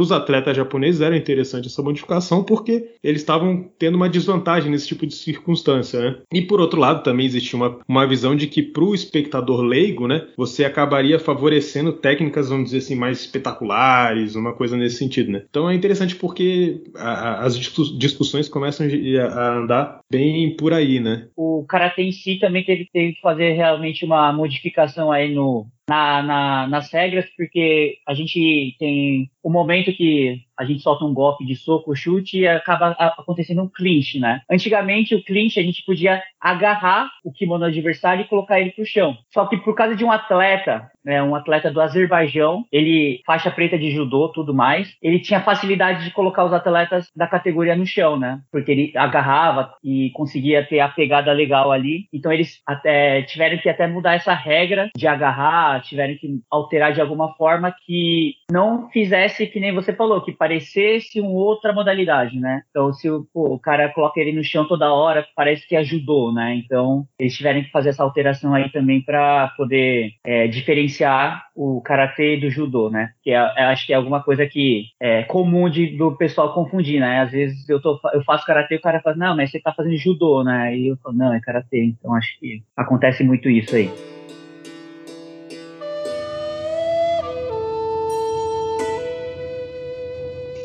[0.00, 5.06] os atletas japoneses, era interessante essa modificação porque eles estavam tendo uma desvantagem nesse tipo
[5.06, 6.18] de circunstância, né?
[6.32, 10.06] E por outro lado, também existia uma, uma visão de que para o espectador leigo,
[10.06, 10.26] né?
[10.36, 15.42] Você acabaria favorecendo técnicas, vamos dizer assim, mais espetaculares, uma coisa nesse sentido, né?
[15.48, 21.00] Então é interessante interessante porque a, a, as discussões começam a andar bem por aí,
[21.00, 21.28] né?
[21.36, 26.22] O Karatê em si também teve, teve que fazer realmente uma modificação aí no, na,
[26.22, 31.44] na, nas regras, porque a gente tem o momento que a gente solta um golpe
[31.44, 34.40] de soco, chute e acaba acontecendo um clinch, né?
[34.50, 39.16] Antigamente o clinch a gente podia agarrar o kimono adversário e colocar ele pro chão.
[39.32, 43.78] Só que por causa de um atleta, né, um atleta do Azerbaijão, ele faixa preta
[43.78, 48.18] de judô, tudo mais, ele tinha facilidade de colocar os atletas da categoria no chão,
[48.18, 48.40] né?
[48.50, 52.06] Porque ele agarrava e conseguia ter a pegada legal ali.
[52.12, 57.00] Então eles até tiveram que até mudar essa regra de agarrar, tiveram que alterar de
[57.00, 62.62] alguma forma que não fizesse que nem você falou, que parecesse uma outra modalidade, né?
[62.70, 66.32] Então, se o, pô, o cara coloca ele no chão toda hora, parece que ajudou,
[66.32, 66.54] né?
[66.54, 72.36] Então, eles tiveram que fazer essa alteração aí também para poder é, diferenciar o karatê
[72.36, 73.10] do judô, né?
[73.22, 77.00] Que é, é, acho que é alguma coisa que é comum de, do pessoal confundir,
[77.00, 77.20] né?
[77.20, 79.72] Às vezes eu, tô, eu faço karatê e o cara fala, não, mas você tá
[79.72, 80.76] fazendo judô, né?
[80.76, 81.84] E eu falo, não, é karatê.
[81.84, 83.90] Então, acho que acontece muito isso aí.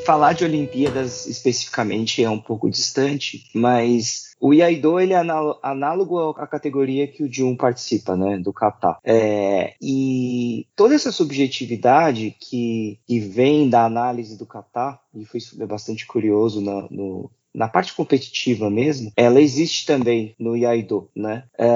[0.05, 5.17] Falar de Olimpíadas especificamente é um pouco distante, mas o Iaido ele é
[5.61, 8.97] análogo à categoria que o Jun participa, né, do kata.
[9.03, 16.07] É, e toda essa subjetividade que, que vem da análise do kata, e foi bastante
[16.07, 21.43] curioso na, no, na parte competitiva mesmo, ela existe também no Iaido, né?
[21.57, 21.67] É,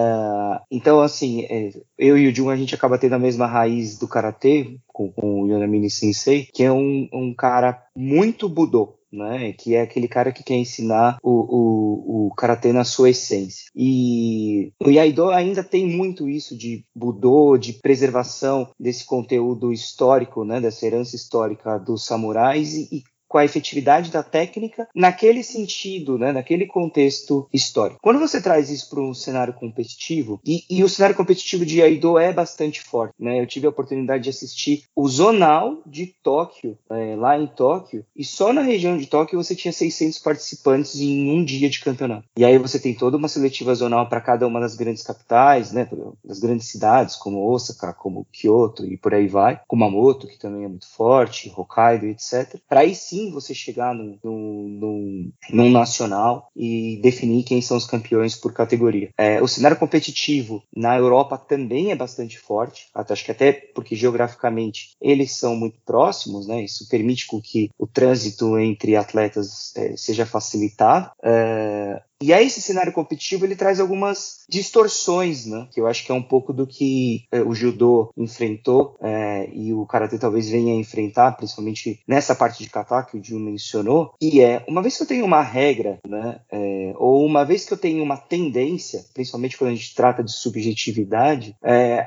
[0.71, 4.07] então, assim, é, eu e o Jun, a gente acaba tendo a mesma raiz do
[4.07, 9.53] Karatê, com, com o Yonamini Sensei, que é um, um cara muito Budô, né?
[9.53, 13.69] Que é aquele cara que quer ensinar o, o, o karatê na sua essência.
[13.75, 20.59] E o Iaido ainda tem muito isso de budô, de preservação desse conteúdo histórico, né?
[20.59, 23.03] Dessa herança histórica dos samurais e, e
[23.35, 27.99] com a efetividade da técnica naquele sentido, né, naquele contexto histórico.
[28.01, 32.17] Quando você traz isso para um cenário competitivo, e, e, o cenário competitivo de Aido
[32.17, 33.41] é bastante forte, né?
[33.41, 38.23] Eu tive a oportunidade de assistir o Zonal de Tóquio, é, lá em Tóquio, e
[38.23, 42.23] só na região de Tóquio você tinha 600 participantes em um dia de campeonato.
[42.37, 45.89] E aí você tem toda uma seletiva zonal para cada uma das grandes capitais, né,
[46.23, 50.69] das grandes cidades, como Osaka, como Kyoto e por aí vai, Kumamoto, que também é
[50.69, 52.57] muito forte, Hokkaido, etc.
[52.69, 58.35] Para aí sim você chegar num, num, num, nacional e definir quem são os campeões
[58.35, 59.09] por categoria.
[59.17, 64.91] É, o cenário competitivo na Europa também é bastante forte, acho que até porque geograficamente
[65.01, 66.63] eles são muito próximos, né?
[66.63, 71.11] Isso permite que o trânsito entre atletas é, seja facilitado.
[71.23, 75.67] É, e aí esse cenário competitivo ele traz algumas distorções, né?
[75.71, 79.73] Que eu acho que é um pouco do que é, o judô enfrentou é, e
[79.73, 84.13] o karatê talvez venha a enfrentar, principalmente nessa parte de kata que o Jun mencionou.
[84.21, 86.39] E é uma vez que eu tenho uma regra, né?
[86.49, 90.31] É, ou uma vez que eu tenho uma tendência, principalmente quando a gente trata de
[90.31, 91.55] subjetividade,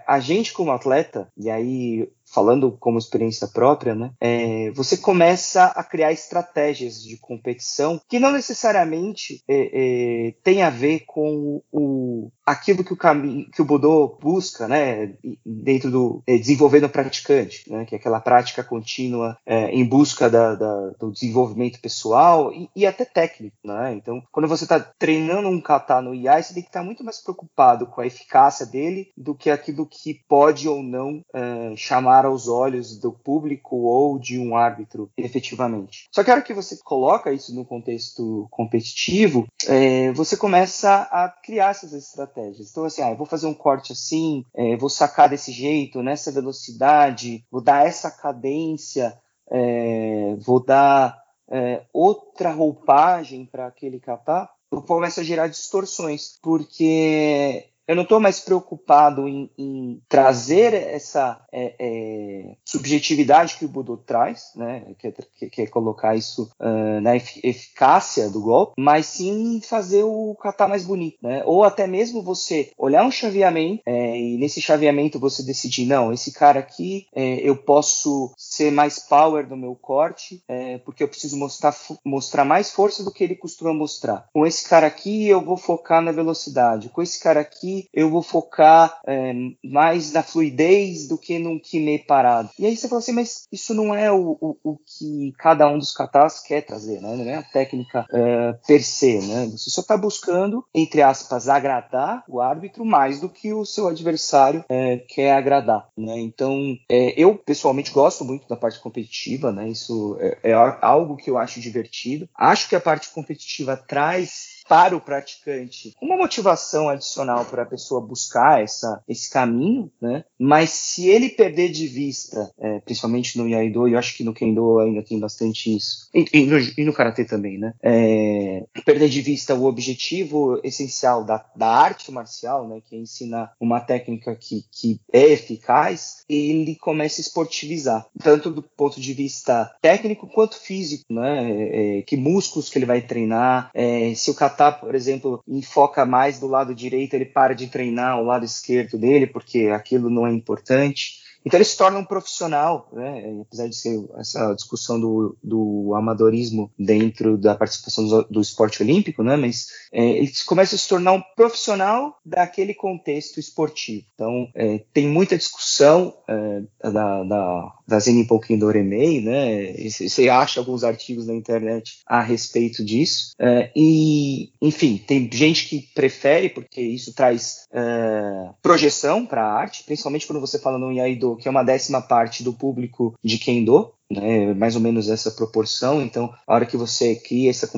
[0.06, 5.82] a gente como atleta e aí falando como experiência própria, né, é, você começa a
[5.82, 12.82] criar estratégias de competição que não necessariamente é, é, tem a ver com o, aquilo
[12.82, 17.84] que o caminho que o Budô busca, né, dentro do é, desenvolvendo o praticante, né,
[17.84, 22.86] que é aquela prática contínua é, em busca da, da, do desenvolvimento pessoal e, e,
[22.86, 23.92] até técnico, né.
[23.94, 27.18] Então, quando você está treinando um kata no IAI, você tem que estar muito mais
[27.18, 32.48] preocupado com a eficácia dele do que aquilo que pode ou não é, chamar aos
[32.48, 36.08] olhos do público ou de um árbitro efetivamente.
[36.10, 41.28] Só que a hora que você coloca isso no contexto competitivo, é, você começa a
[41.28, 42.37] criar essas estratégias.
[42.46, 47.44] Então, assim, ah, vou fazer um corte assim, é, vou sacar desse jeito, nessa velocidade,
[47.50, 49.18] vou dar essa cadência,
[49.50, 51.18] é, vou dar
[51.50, 58.20] é, outra roupagem para aquele kata, eu começo a gerar distorções, porque eu não estou
[58.20, 65.06] mais preocupado em, em trazer essa é, é, subjetividade que o Budo traz, né, que,
[65.06, 70.68] é, que é colocar isso uh, na eficácia do golpe, mas sim fazer o kata
[70.68, 71.42] mais bonito, né?
[71.46, 76.32] Ou até mesmo você olhar um chaveamento é, e nesse chaveamento você decidir, não, esse
[76.32, 81.36] cara aqui é, eu posso ser mais power no meu corte, é, porque eu preciso
[81.36, 81.74] mostrar,
[82.04, 84.28] mostrar mais força do que ele costuma mostrar.
[84.32, 86.90] Com esse cara aqui eu vou focar na velocidade.
[86.90, 89.32] Com esse cara aqui eu vou focar é,
[89.64, 92.50] mais na fluidez do que num kime parado.
[92.58, 95.78] E aí você fala assim, mas isso não é o, o, o que cada um
[95.78, 97.16] dos katas quer trazer, né?
[97.16, 99.46] Não é a técnica é, per se, né?
[99.46, 104.64] Você só está buscando, entre aspas, agradar o árbitro mais do que o seu adversário
[104.68, 106.18] é, quer agradar, né?
[106.18, 109.68] Então, é, eu pessoalmente gosto muito da parte competitiva, né?
[109.68, 112.28] Isso é, é algo que eu acho divertido.
[112.34, 118.00] Acho que a parte competitiva traz para o praticante uma motivação adicional para a pessoa
[118.00, 120.24] buscar essa, esse caminho, né?
[120.38, 124.34] Mas se ele perder de vista, é, principalmente no Iaido, e eu acho que no
[124.34, 127.74] Kendo ainda tem bastante isso, e, e, no, e no Karatê também, né?
[127.82, 132.80] É, perder de vista o objetivo essencial da, da arte marcial, né?
[132.86, 138.62] Que é ensinar uma técnica que, que é eficaz, ele começa a esportivizar, tanto do
[138.62, 141.98] ponto de vista técnico quanto físico, né?
[141.98, 146.40] É, que músculos que ele vai treinar, é, se o Tá, por exemplo, enfoca mais
[146.40, 150.32] do lado direito, ele para de treinar o lado esquerdo dele, porque aquilo não é
[150.32, 151.20] importante.
[151.48, 153.40] Então ele se torna um profissional, né?
[153.42, 159.22] apesar de ser essa discussão do, do amadorismo dentro da participação do, do esporte olímpico,
[159.22, 159.36] né?
[159.36, 164.04] mas é, ele começa a se tornar um profissional daquele contexto esportivo.
[164.14, 169.72] Então é, tem muita discussão é, da, da, da Zenipou do Remei, né?
[169.88, 175.88] você acha alguns artigos na internet a respeito disso, é, e enfim, tem gente que
[175.94, 181.37] prefere, porque isso traz é, projeção para a arte, principalmente quando você fala no Yaido,
[181.38, 186.02] que é uma décima parte do público de Kendo, né, mais ou menos essa proporção.
[186.02, 187.70] Então, a hora que você cria essa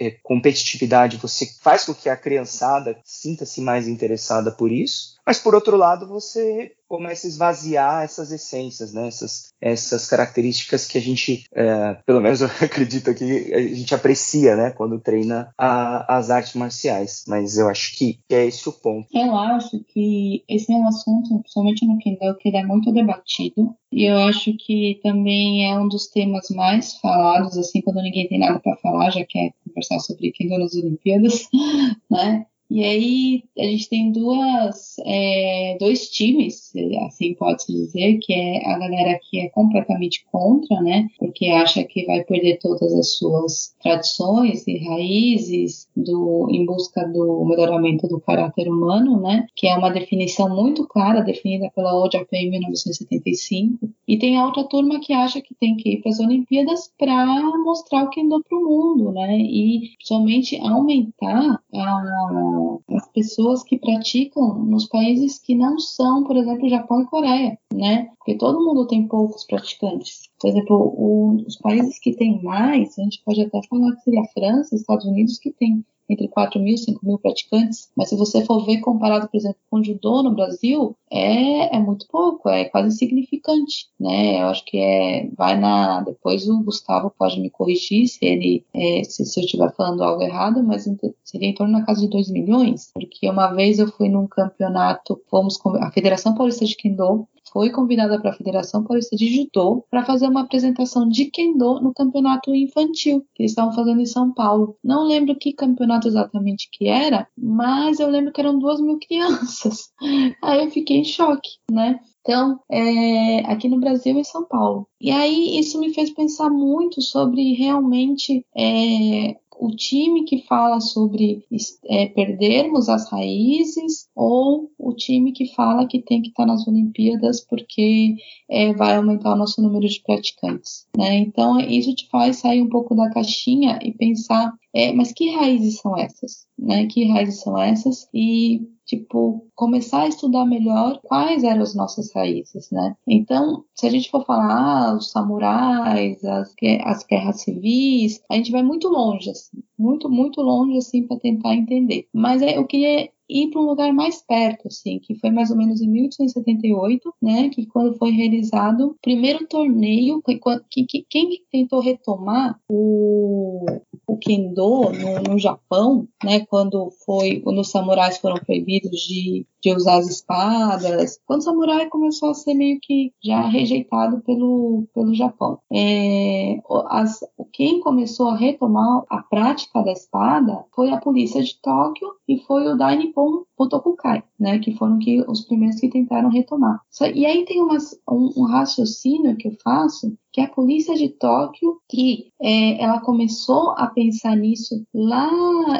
[0.00, 5.14] é, competitividade, você faz com que a criançada sinta-se mais interessada por isso.
[5.26, 9.08] Mas, por outro lado, você começa a esvaziar essas essências, né?
[9.08, 14.54] essas, essas características que a gente, é, pelo menos eu acredito que a gente aprecia
[14.54, 14.70] né?
[14.70, 17.24] quando treina a, as artes marciais.
[17.26, 19.08] Mas eu acho que é esse o ponto.
[19.12, 23.74] Eu acho que esse é um assunto, principalmente no Kendo, que ele é muito debatido.
[23.94, 28.40] E eu acho que também é um dos temas mais falados, assim, quando ninguém tem
[28.40, 31.48] nada para falar, já quer conversar sobre Kendo nas Olimpíadas,
[32.10, 32.44] né?
[32.70, 36.72] E aí a gente tem duas, é, dois times
[37.06, 41.08] assim pode-se dizer, que é a galera que é completamente contra, né?
[41.18, 47.44] Porque acha que vai perder todas as suas tradições e raízes do, em busca do
[47.44, 49.46] melhoramento do caráter humano, né?
[49.54, 53.88] Que é uma definição muito clara, definida pela OJP em 1975.
[54.06, 57.42] E tem a outra turma que acha que tem que ir para as Olimpíadas para
[57.64, 59.38] mostrar o que andou para o mundo, né?
[59.38, 62.53] E somente aumentar a,
[62.90, 68.10] as pessoas que praticam nos países que não são, por exemplo, Japão e Coreia, né?
[68.18, 70.28] Porque todo mundo tem poucos praticantes.
[70.40, 74.20] Por exemplo, o, os países que têm mais, a gente pode até falar que seria
[74.20, 78.16] a França, Estados Unidos, que tem entre 4 mil e 5 mil praticantes, mas se
[78.16, 82.48] você for ver comparado, por exemplo, com o judô no Brasil, é, é muito pouco,
[82.48, 84.42] é quase insignificante, né?
[84.42, 89.02] Eu acho que é, vai na, depois o Gustavo pode me corrigir se ele, é,
[89.04, 90.88] se, se, eu estiver falando algo errado, mas
[91.22, 95.20] seria em torno na casa de 2 milhões, porque uma vez eu fui num campeonato,
[95.30, 99.86] fomos com a Federação Paulista de Kendo, foi convidada para a Federação Paulista de Judô
[99.88, 104.34] para fazer uma apresentação de Kendo no campeonato infantil que eles estavam fazendo em São
[104.34, 104.76] Paulo.
[104.82, 109.92] Não lembro que campeonato exatamente que era, mas eu lembro que eram duas mil crianças.
[110.42, 112.00] Aí eu fiquei em choque, né?
[112.26, 114.88] Então, é, aqui no Brasil e São Paulo.
[114.98, 121.44] E aí isso me fez pensar muito sobre realmente é, o time que fala sobre
[121.86, 127.40] é, perdermos as raízes ou o time que fala que tem que estar nas Olimpíadas
[127.40, 128.16] porque
[128.50, 130.86] é, vai aumentar o nosso número de praticantes.
[130.96, 131.18] Né?
[131.18, 135.78] Então, isso te faz sair um pouco da caixinha e pensar, é, mas que raízes
[135.78, 136.46] são essas?
[136.58, 136.86] Né?
[136.86, 138.08] Que raízes são essas?
[138.12, 142.94] E tipo, começar a estudar melhor quais eram as nossas raízes, né?
[143.06, 146.54] Então, se a gente for falar ah, os samurais, as,
[146.84, 151.54] as guerras civis, a gente vai muito longe, assim, muito, muito longe, assim, para tentar
[151.54, 152.06] entender.
[152.12, 155.56] Mas é, eu queria ir para um lugar mais perto, assim, que foi mais ou
[155.56, 160.22] menos em 1878, né, que quando foi realizado o primeiro torneio,
[160.70, 163.64] que, que, quem tentou retomar o,
[164.06, 169.74] o Kendo no, no Japão, né, quando foi, quando os samurais foram proibidos de, de
[169.74, 175.14] usar as espadas, quando o samurai começou a ser meio que já rejeitado pelo, pelo
[175.14, 175.58] Japão.
[175.72, 176.58] É,
[176.88, 177.20] as,
[177.52, 182.66] quem começou a retomar a prática da espada foi a polícia de Tóquio e foi
[182.68, 186.80] o Daini people Otokukai, né, que foram que, os primeiros que tentaram retomar.
[187.14, 191.08] E aí tem umas, um, um, raciocínio que eu faço, que é a polícia de
[191.08, 195.30] Tóquio, que é, ela começou a pensar nisso lá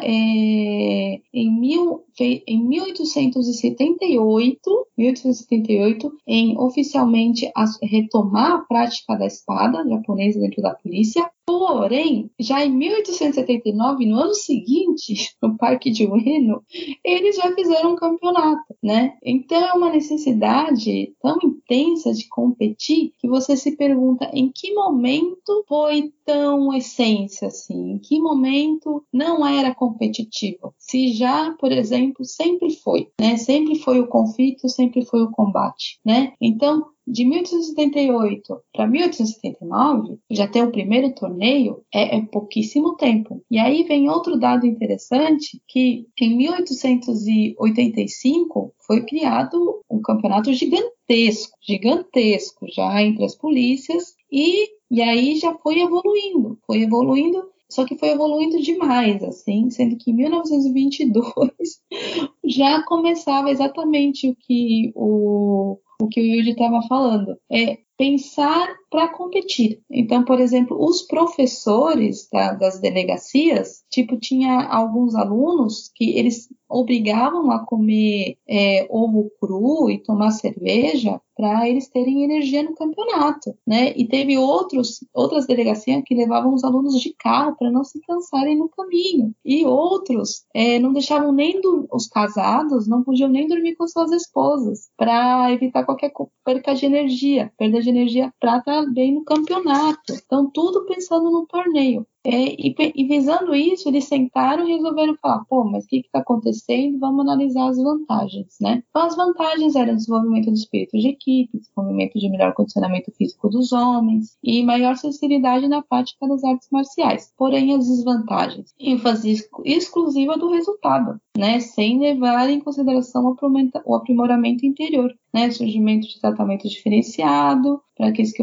[0.03, 7.51] é, em, mil, em 1878, 1878, em oficialmente
[7.83, 14.35] retomar a prática da espada japonesa dentro da polícia, Porém, já em 1879, no ano
[14.35, 16.63] seguinte, no Parque de Ueno,
[17.05, 19.17] eles já fizeram um campeonato, né?
[19.23, 25.65] Então é uma necessidade tão intensa de competir que você se pergunta em que momento
[25.69, 30.75] foi tão essência assim, em que momento não era competitivo.
[30.79, 33.37] Se já, por exemplo, sempre foi, né?
[33.37, 36.33] Sempre foi o conflito, sempre foi o combate, né?
[36.41, 43.43] Então, de 1878 para 1879, já ter o primeiro torneio é, é, pouquíssimo tempo.
[43.51, 52.67] E aí vem outro dado interessante que em 1885 foi criado um campeonato gigantesco, gigantesco
[52.73, 58.11] já entre as polícias e e aí já foi evoluindo, foi evoluindo só que foi
[58.11, 61.81] evoluindo demais, assim, sendo que em 1922
[62.45, 67.37] já começava exatamente o que o, o que o Yudi estava falando.
[67.51, 69.81] É pensar para competir.
[69.91, 77.53] Então, por exemplo, os professores da, das delegacias, tipo, tinha alguns alunos que eles obrigavam
[77.53, 83.93] a comer é, ovo cru e tomar cerveja para eles terem energia no campeonato, né?
[83.97, 88.57] E teve outros, outras delegacias que levavam os alunos de carro para não se cansarem
[88.57, 89.33] no caminho.
[89.45, 94.11] E outros é, não deixavam nem do, os casados, não podiam nem dormir com suas
[94.13, 96.13] esposas para evitar qualquer
[96.45, 100.13] perca de energia, perda de energia para estar bem no campeonato.
[100.13, 102.07] Então, tudo pensando no torneio.
[102.27, 106.21] É, e, e, visando isso, eles sentaram e resolveram falar: pô, mas o que está
[106.21, 106.99] acontecendo?
[106.99, 108.83] Vamos analisar as vantagens, né?
[108.89, 113.73] Então, as vantagens eram desenvolvimento do espírito de equipe, desenvolvimento de melhor condicionamento físico dos
[113.73, 117.31] homens e maior sensibilidade na prática das artes marciais.
[117.37, 121.61] Porém, as desvantagens: ênfase exclusiva do resultado, né?
[121.61, 123.37] Sem levar em consideração
[123.85, 125.51] o aprimoramento interior, né?
[125.51, 128.43] Surgimento de tratamento diferenciado para aqueles, que,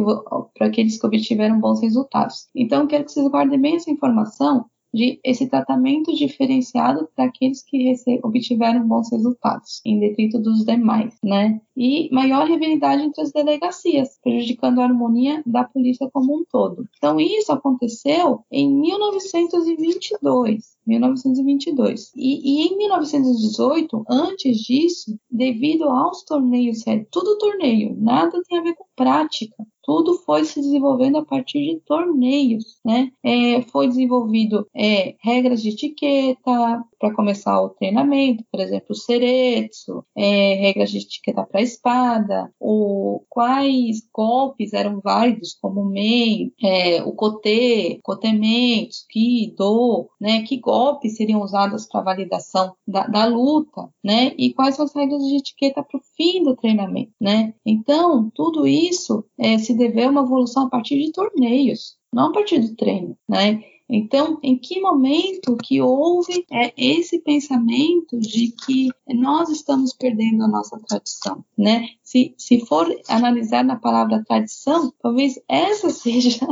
[0.60, 2.48] aqueles que obtiveram bons resultados.
[2.56, 7.96] Então, quero que vocês guardem bem essa informação, de esse tratamento diferenciado para aqueles que
[8.24, 11.62] obtiveram bons resultados, em detrito dos demais, né?
[11.76, 16.86] E maior rivalidade entre as delegacias, prejudicando a harmonia da polícia como um todo.
[16.98, 20.78] Então, isso aconteceu em 1922.
[20.86, 22.12] 1922.
[22.16, 28.64] E, e, em 1918, antes disso, devido aos torneios, é tudo torneio, nada tem a
[28.64, 33.12] ver com prática tudo foi se desenvolvendo a partir de torneios, né?
[33.24, 40.06] É, foi desenvolvido é, regras de etiqueta para começar o treinamento, por exemplo, o seretsu,
[40.16, 47.02] é, regras de etiqueta para espada, o quais golpes eram válidos, como o mei, é,
[47.04, 50.44] o kote, kotemen, tsuki, do, né?
[50.44, 50.71] Que golpes
[51.10, 54.34] seriam usados para validação da, da, luta, né?
[54.38, 57.54] E quais são as regras de etiqueta para o fim do treinamento, né?
[57.66, 62.34] Então, tudo isso é, se deveu a uma evolução a partir de torneios, não a
[62.34, 63.64] partir do treino, né?
[63.94, 70.48] Então, em que momento que houve é, esse pensamento de que nós estamos perdendo a
[70.48, 71.90] nossa tradição, né?
[72.12, 76.46] Se, se for analisar na palavra tradição, talvez essa seja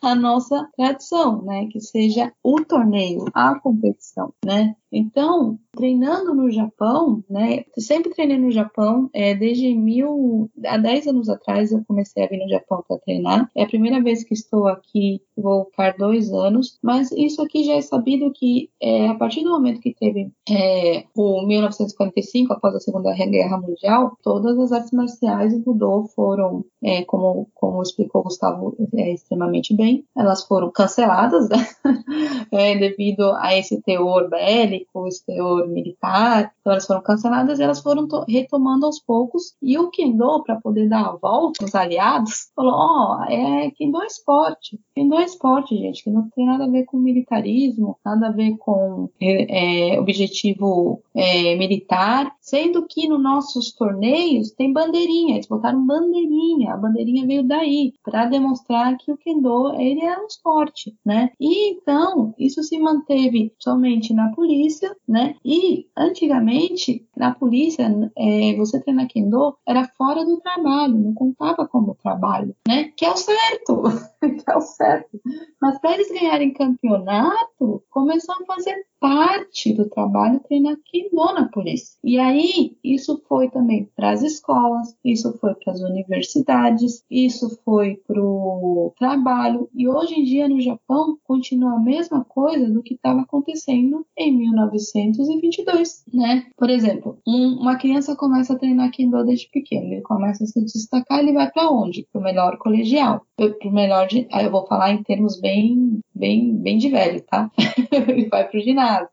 [0.00, 1.66] a nossa tradição, né?
[1.70, 4.74] Que seja o torneio, a competição, né?
[4.90, 7.64] Então, treinando no Japão, né?
[7.76, 12.38] Sempre treinei no Japão, é, desde mil, há 10 anos atrás eu comecei a vir
[12.38, 13.50] no Japão para treinar.
[13.56, 17.74] É a primeira vez que estou aqui, vou ficar dois anos, mas isso aqui já
[17.74, 22.80] é sabido que é, a partir do momento que teve é, o 1945, após a
[22.80, 28.76] Segunda Guerra Mundial, todas as artes marciais e judô foram, é, como, como explicou Gustavo
[28.94, 31.56] é, extremamente bem, elas foram canceladas né?
[32.50, 37.80] É, devido a esse teor bélico o teor militar, então elas foram canceladas e elas
[37.80, 39.54] foram retomando aos poucos.
[39.60, 44.02] E o Kendo, para poder dar a volta aos aliados, falou: Ó, oh, é Kendo
[44.02, 44.80] é esporte.
[44.94, 48.56] Kendo é esporte, gente, que não tem nada a ver com militarismo, nada a ver
[48.58, 55.84] com é, é, objetivo é, militar, sendo que nos nossos torneios tem bandeirinha, eles botaram
[55.84, 61.30] bandeirinha, a bandeirinha veio daí, para demonstrar que o Kendo ele é um esporte, né?
[61.40, 65.36] E então, isso se manteve somente na polícia, né?
[65.44, 67.84] E antigamente, na polícia,
[68.16, 72.92] é, você treinar Kendo era fora do trabalho, não contava como trabalho, né?
[72.96, 73.82] Que é o certo,
[74.20, 75.20] que é o certo.
[75.60, 81.98] Mas para eles ganharem campeonato, começou a fazer parte do trabalho treinar Kendo na polícia.
[82.02, 84.73] E aí, isso foi também para as escolas,
[85.04, 89.68] isso foi para as universidades, isso foi para o trabalho.
[89.74, 94.36] E hoje em dia, no Japão, continua a mesma coisa do que estava acontecendo em
[94.36, 96.46] 1922, né?
[96.56, 100.60] Por exemplo, um, uma criança começa a treinar Kendo desde pequeno, ele começa a se
[100.64, 102.06] destacar, ele vai para onde?
[102.12, 103.26] Para o melhor colegial.
[103.36, 107.20] Para o melhor, de, aí eu vou falar em termos bem, bem, bem de velho,
[107.22, 107.50] tá?
[108.08, 109.08] ele vai para o ginásio.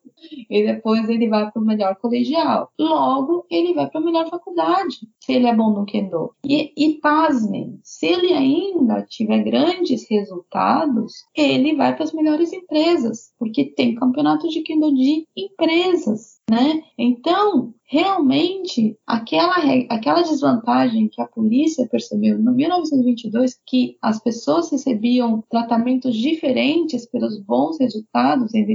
[0.49, 2.71] E depois ele vai para o melhor colegial.
[2.79, 6.33] Logo, ele vai para a melhor faculdade, se ele é bom no Kendo.
[6.45, 13.33] E, e pasmem, se ele ainda tiver grandes resultados, ele vai para as melhores empresas,
[13.37, 16.83] porque tem campeonato de Kendo de empresas né?
[16.97, 19.57] Então, realmente, aquela,
[19.89, 27.37] aquela desvantagem que a polícia percebeu no 1922, que as pessoas recebiam tratamentos diferentes pelos
[27.43, 28.65] bons resultados em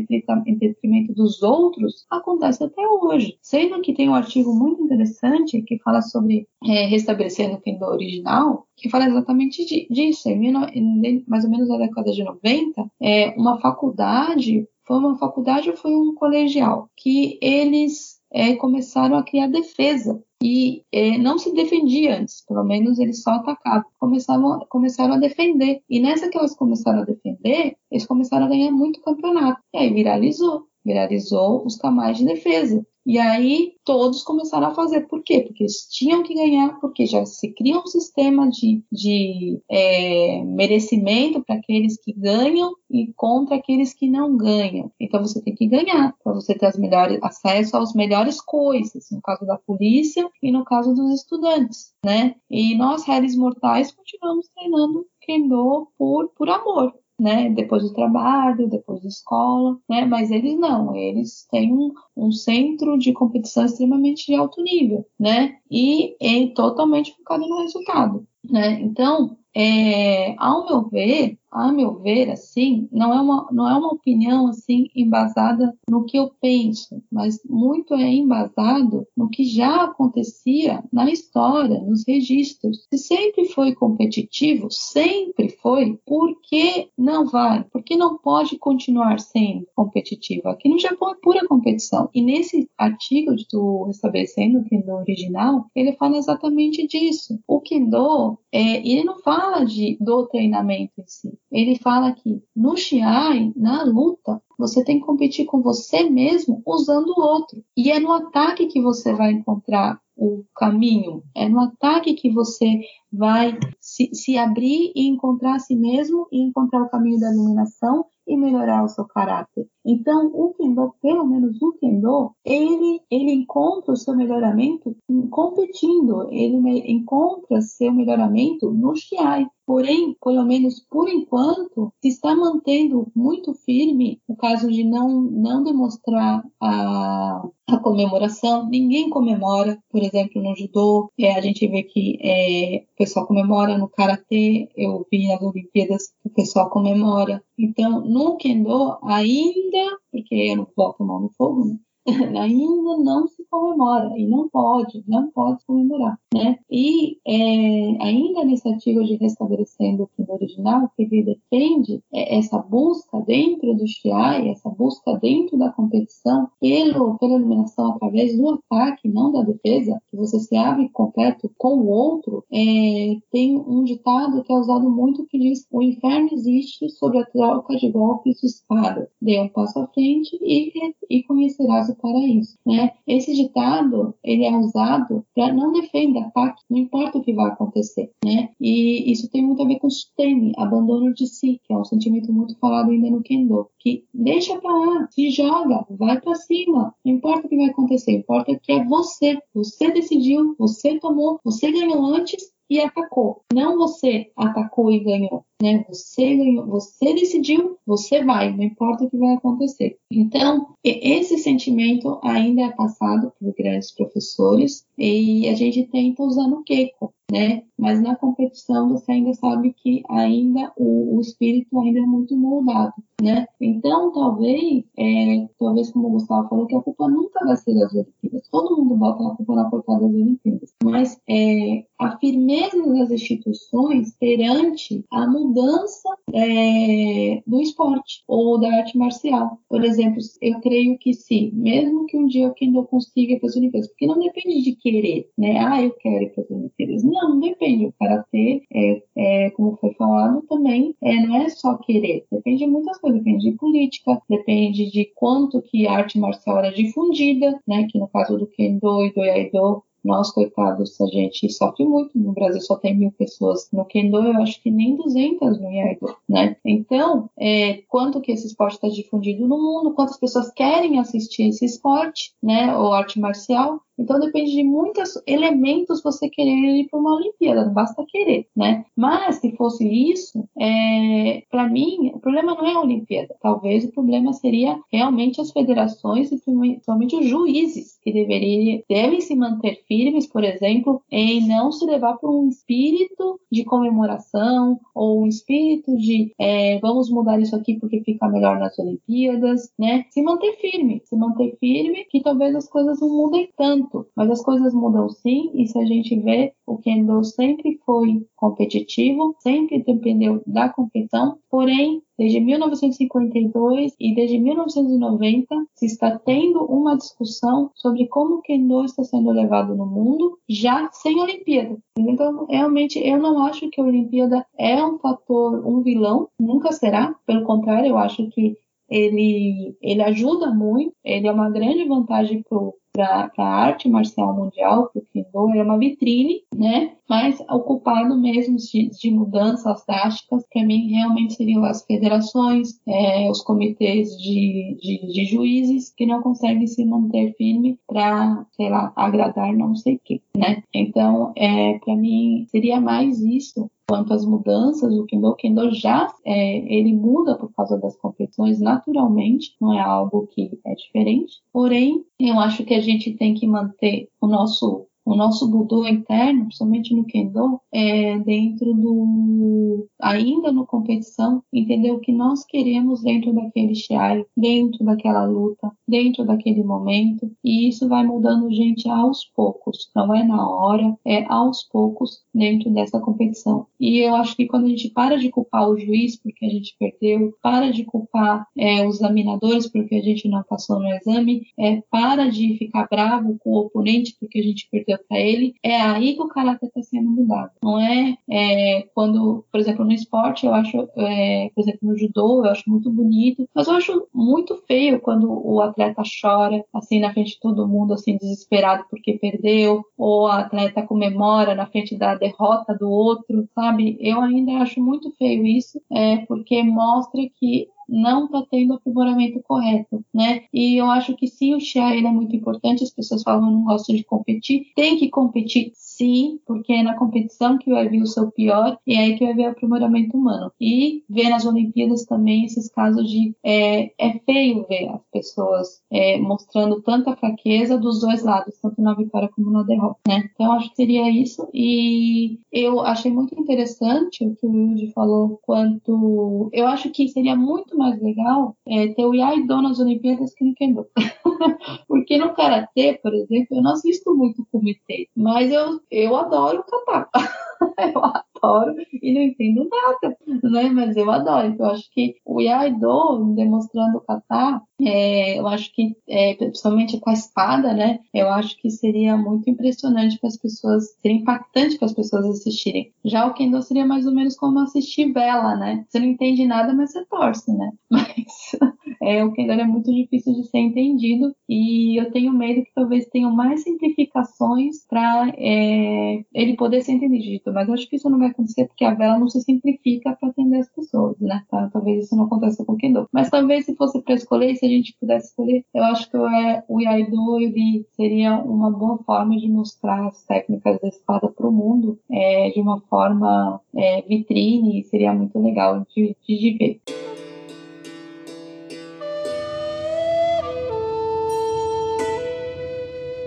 [0.58, 3.38] detrimento dos outros, acontece até hoje.
[3.40, 8.66] Sendo que tem um artigo muito interessante que fala sobre é, restabelecendo o Kendo original,
[8.76, 10.28] que fala exatamente disso.
[10.28, 15.76] Em, mais ou menos na década de 90, é, uma faculdade foi uma faculdade ou
[15.76, 22.20] foi um colegial que eles é, começaram a criar defesa e é, não se defendia
[22.20, 25.80] antes, pelo menos eles só atacavam, começaram, começaram a defender.
[25.88, 29.58] E nessa que elas começaram a defender, eles começaram a ganhar muito campeonato.
[29.72, 32.86] E aí viralizou, viralizou os camais de defesa.
[33.06, 35.02] E aí todos começaram a fazer.
[35.02, 35.40] Por quê?
[35.40, 41.40] Porque eles tinham que ganhar, porque já se cria um sistema de, de é, merecimento
[41.44, 44.90] para aqueles que ganham e contra aqueles que não ganham.
[45.00, 49.22] Então você tem que ganhar para você ter as melhores, acesso às melhores coisas, no
[49.22, 52.34] caso da polícia e no caso dos estudantes, né?
[52.50, 57.50] E nós, réis mortais, continuamos treinando Kendo por, por amor, né?
[57.50, 60.04] Depois do trabalho, depois da escola, né?
[60.04, 65.56] Mas eles não, eles têm um, um centro de competição extremamente de alto nível, né?
[65.70, 68.80] E é totalmente focado no resultado, né?
[68.80, 73.92] Então, é, ao meu ver, a meu ver, assim, não é uma, não é uma
[73.92, 80.82] opinião assim embasada no que eu penso, mas muito é embasado no que já acontecia
[80.92, 82.86] na história, nos registros.
[82.92, 87.64] Se sempre foi competitivo, sempre foi, por que não vai?
[87.64, 90.48] Por que não pode continuar sendo competitivo?
[90.48, 92.08] Aqui no Japão é pura competição.
[92.14, 97.38] E nesse artigo do Restabelecendo o Kendo original, ele fala exatamente disso.
[97.46, 102.76] O Kendo, é, ele não fala de, do treinamento em si, ele fala que no
[102.76, 107.62] Shiai, na luta, você tem que competir com você mesmo usando o outro.
[107.76, 112.80] E é no ataque que você vai encontrar o caminho, é no ataque que você
[113.12, 118.06] vai se, se abrir e encontrar a si mesmo e encontrar o caminho da iluminação
[118.26, 119.68] e melhorar o seu caráter.
[119.84, 124.96] Então, o Kendo, pelo menos o Kendo, ele, ele encontra o seu melhoramento
[125.30, 126.56] competindo, ele
[126.90, 129.46] encontra seu melhoramento no Shiai.
[129.66, 135.64] Porém, pelo menos por enquanto, se está mantendo muito firme o caso de não, não
[135.64, 138.68] demonstrar a, a comemoração.
[138.68, 143.76] Ninguém comemora, por exemplo, no judô, é, a gente vê que é, o pessoal comemora
[143.76, 147.42] no karatê, eu vi nas Olimpíadas que o pessoal comemora.
[147.58, 151.76] Então, no Kendo, ainda, porque eu não boto a mão no fogo, né?
[152.40, 156.58] ainda não se comemora e não pode, não pode comemorar, né?
[156.70, 162.58] E é, ainda nesse artigo de restabelecendo o Kendo original, que ele defende é, essa
[162.58, 169.08] busca dentro do Shiai, essa busca dentro da competição pelo, pela iluminação através do ataque,
[169.08, 174.42] não da defesa, que você se abre completo com o outro, é, tem um ditado
[174.44, 178.46] que é usado muito que diz o inferno existe sobre a troca de golpes de
[178.46, 179.10] espada.
[179.20, 180.72] Dê um passo à frente e,
[181.10, 182.56] e conhecerás o paraíso.
[182.64, 182.92] Né?
[183.06, 188.10] Esse ditado ele é usado para não defender ataque, não importa o que vai acontecer.
[188.24, 188.50] Né?
[188.60, 192.32] E isso tem muito a ver com sutemi, abandono de si, que é um sentimento
[192.32, 197.14] muito falado ainda no Kendo, que deixa para lá, se joga, vai para cima, não
[197.14, 202.04] importa o que vai acontecer, importa que é você, você decidiu, você tomou, você ganhou
[202.06, 203.42] antes e atacou.
[203.52, 205.84] Não você atacou e ganhou, né?
[205.88, 209.98] Você ganhou, você decidiu, você vai, não importa o que vai acontecer.
[210.10, 216.62] Então, esse sentimento ainda é passado por grandes professores e a gente tenta usar no
[216.64, 217.62] Keiko, né?
[217.78, 222.94] Mas na competição você ainda sabe que ainda o, o espírito ainda é muito moldado,
[223.20, 223.46] né?
[223.60, 227.92] Então, talvez, é, talvez como o Gustavo falou, que a culpa nunca vai ser das
[227.92, 228.48] Olimpíadas.
[228.50, 230.74] Todo mundo bota a culpa na coitada das Olimpíadas.
[230.82, 238.96] Mas é, a firmeza das instituições perante a mudança é, do esporte ou da arte
[238.96, 239.58] marcial.
[239.68, 243.48] Por exemplo, eu creio que se, mesmo que um dia eu não consiga ir para
[243.48, 245.58] as Olimpíadas, porque não depende de querer, né?
[245.58, 247.02] Ah, eu quero ir para as Olimpíadas.
[247.02, 247.86] Não, não depende.
[247.86, 252.24] O karatê, é, é, como foi falado também, é, não é só querer.
[252.30, 253.22] Depende de muitas coisas.
[253.22, 257.86] Depende de política, depende de quanto que a arte marcial era difundida, né?
[257.90, 262.16] Que no caso do Kendo e do Iaido nós, coitados, a gente sofre muito.
[262.16, 266.16] No Brasil só tem mil pessoas no Kendo, eu acho que nem 200 no Iaido,
[266.28, 266.56] né?
[266.64, 271.64] Então, é, quanto que esse esporte está difundido no mundo, quantas pessoas querem assistir esse
[271.64, 272.76] esporte, né?
[272.76, 277.72] Ou arte marcial, então depende de muitos elementos você querer ir para uma Olimpíada, não
[277.72, 278.84] basta querer, né?
[278.94, 283.34] Mas se fosse isso, é, para mim, o problema não é a Olimpíada.
[283.40, 289.34] Talvez o problema seria realmente as federações e principalmente os juízes que deveriam, devem se
[289.34, 295.26] manter firmes, por exemplo, em não se levar por um espírito de comemoração ou um
[295.26, 300.04] espírito de é, vamos mudar isso aqui porque fica melhor nas Olimpíadas, né?
[300.10, 304.42] Se manter firme, se manter firme, que talvez as coisas não mudem tanto mas as
[304.42, 310.42] coisas mudam sim, e se a gente vê, o Kendo sempre foi competitivo, sempre dependeu
[310.46, 318.36] da competição, porém, desde 1952 e desde 1990 se está tendo uma discussão sobre como
[318.36, 321.76] o Kendo está sendo levado no mundo, já sem Olimpíada.
[321.98, 327.14] Então, realmente, eu não acho que a Olimpíada é um fator, um vilão, nunca será,
[327.26, 328.56] pelo contrário, eu acho que
[328.88, 332.58] ele, ele ajuda muito, ele é uma grande vantagem para
[333.02, 336.92] a arte marcial mundial, para o Kendo, é uma vitrine, né?
[337.08, 343.42] Mas ocupado mesmo de, de mudanças drásticas, para mim realmente seriam as federações, é, os
[343.42, 349.52] comitês de, de, de, juízes que não conseguem se manter firme para, sei lá, agradar
[349.54, 350.62] não sei quê, né?
[350.74, 356.12] Então, é, para mim seria mais isso quanto às mudanças, o Kendo, o Kendo já
[356.24, 361.40] é, ele muda por causa das competições naturalmente, não é algo que é diferente.
[361.52, 366.46] Porém, eu acho que a gente tem que manter o nosso o nosso Budô interno,
[366.46, 369.86] principalmente no Kendo, é dentro do.
[370.02, 376.24] ainda no competição, entender o que nós queremos dentro daquele shiai, dentro daquela luta, dentro
[376.24, 381.62] daquele momento, e isso vai mudando gente aos poucos, não é na hora, é aos
[381.62, 383.66] poucos dentro dessa competição.
[383.78, 386.74] E eu acho que quando a gente para de culpar o juiz porque a gente
[386.78, 391.80] perdeu, para de culpar é, os examinadores porque a gente não passou no exame, é,
[391.88, 396.14] para de ficar bravo com o oponente porque a gente perdeu para ele, é aí
[396.14, 397.50] que o caráter está sendo mudado.
[397.62, 402.44] Não é, é, quando, por exemplo, no esporte, eu acho, é, por exemplo, no judô,
[402.44, 407.12] eu acho muito bonito, mas eu acho muito feio quando o atleta chora, assim, na
[407.12, 412.14] frente de todo mundo, assim, desesperado porque perdeu, ou a atleta comemora na frente da
[412.14, 413.96] derrota do outro, sabe?
[414.00, 419.40] Eu ainda acho muito feio isso, é, porque mostra que não está tendo o aprimoramento
[419.42, 420.44] correto, né?
[420.52, 421.60] E eu acho que sim, o
[421.94, 422.84] ele é muito importante.
[422.84, 427.58] As pessoas falam não gostam de competir, tem que competir sim, porque é na competição
[427.58, 430.52] que vai vir o seu pior e é aí que vai ver o aprimoramento humano.
[430.60, 436.18] E ver nas Olimpíadas também esses casos de é, é feio ver as pessoas é,
[436.18, 440.28] mostrando tanta fraqueza dos dois lados, tanto na vitória como na derrota, né?
[440.34, 441.48] Então acho que seria isso.
[441.52, 447.36] E eu achei muito interessante o que o Wilde falou quanto eu acho que seria
[447.36, 450.86] muito mais legal é, ter o Iaido nas Olimpíadas que no Kendo.
[451.88, 457.08] porque no Karatê, por exemplo, eu não assisto muito comitê, mas eu eu adoro cantar.
[457.94, 460.68] eu adoro e não entendo nada, né?
[460.70, 461.46] Mas eu adoro.
[461.46, 467.00] Então, eu acho que o Iaido, demonstrando o kata, é, eu acho que, é, principalmente
[467.00, 468.00] com a espada, né?
[468.12, 472.92] Eu acho que seria muito impressionante para as pessoas, seria impactante para as pessoas assistirem.
[473.04, 475.84] Já o Kendo seria mais ou menos como assistir vela, né?
[475.88, 477.72] Você não entende nada, mas você torce, né?
[478.06, 478.58] Mas
[479.02, 483.06] é, o Kendo é muito difícil de ser entendido e eu tenho medo que talvez
[483.06, 487.52] tenham mais simplificações para é, ele poder ser entendido.
[487.52, 490.28] Mas eu acho que isso não vai acontecer porque a vela não se simplifica para
[490.28, 491.44] atender as pessoas, né?
[491.50, 491.68] Tá?
[491.72, 493.08] Talvez isso não aconteça com o Kendo.
[493.12, 496.64] Mas talvez se fosse para escolher, a gente pudesse escolher, eu acho que o, é,
[496.68, 501.52] o Iaido ele seria uma boa forma de mostrar as técnicas da espada para o
[501.52, 507.15] mundo é, de uma forma é, vitrine, seria muito legal de, de ver.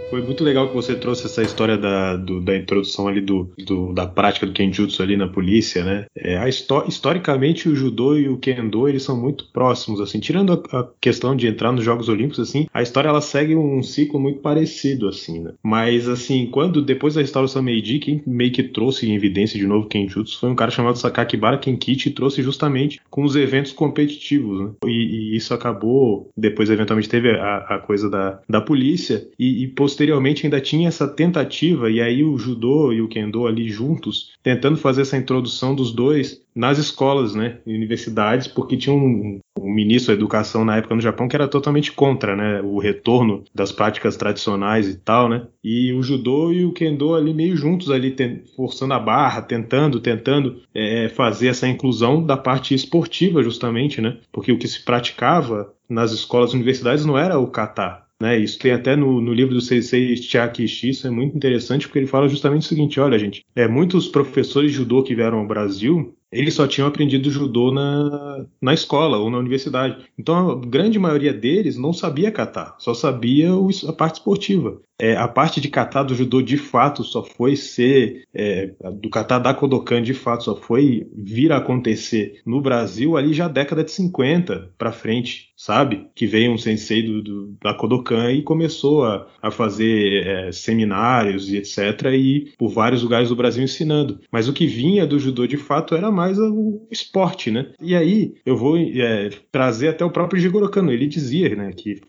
[0.10, 3.94] Foi muito legal que você trouxe essa história da, do, da introdução ali do, do,
[3.94, 6.06] da prática do Kenjutsu ali na polícia, né?
[6.16, 10.80] É, a historicamente o judô e o kendo eles são muito próximos, assim, tirando a,
[10.80, 14.40] a, questão de entrar nos Jogos Olímpicos, assim, a história ela segue um ciclo muito
[14.40, 15.54] parecido, assim, né?
[15.62, 19.88] Mas assim, quando depois da restauração Meiji, quem meio que trouxe em evidência de novo
[19.88, 24.72] Kenjutsu foi um cara chamado Sakakibara Kenkichi e trouxe justamente com os eventos competitivos, né?
[24.86, 29.68] E, e isso acabou depois eventualmente teve a, a coisa da, da polícia e, e
[30.04, 35.02] ainda tinha essa tentativa, e aí o judô e o kendo ali juntos, tentando fazer
[35.02, 40.66] essa introdução dos dois nas escolas, né, universidades, porque tinha um, um, ministro da educação
[40.66, 44.98] na época no Japão que era totalmente contra, né, o retorno das práticas tradicionais e
[44.98, 48.16] tal, né, e o judô e o kendo ali meio juntos ali,
[48.56, 54.52] forçando a barra, tentando, tentando é, fazer essa inclusão da parte esportiva justamente, né, porque
[54.52, 58.96] o que se praticava nas escolas universidades não era o kata, né, isso tem até
[58.96, 62.68] no, no livro do Sensei Chiaki isso é muito interessante porque ele fala justamente o
[62.68, 66.88] seguinte: olha, gente, é, muitos professores de judô que vieram ao Brasil eles só tinham
[66.88, 70.06] aprendido judô na, na escola ou na universidade.
[70.18, 73.50] Então a grande maioria deles não sabia catar, só sabia
[73.88, 74.80] a parte esportiva.
[75.00, 79.40] É, a parte de catar do judô de fato só foi ser é, do catar
[79.40, 83.92] da Kodokan de fato só foi vir a acontecer no Brasil ali já década de
[83.92, 86.08] 50 para frente, sabe?
[86.14, 91.50] Que veio um sensei do, do, da Kodokan e começou a, a fazer é, seminários
[91.52, 91.78] e etc.
[92.14, 94.20] e por vários lugares do Brasil ensinando.
[94.32, 97.72] Mas o que vinha do judô de fato era mais o esporte, né?
[97.82, 100.92] E aí eu vou é, trazer até o próprio Jigoro Kano.
[100.92, 102.02] Ele dizia, né, que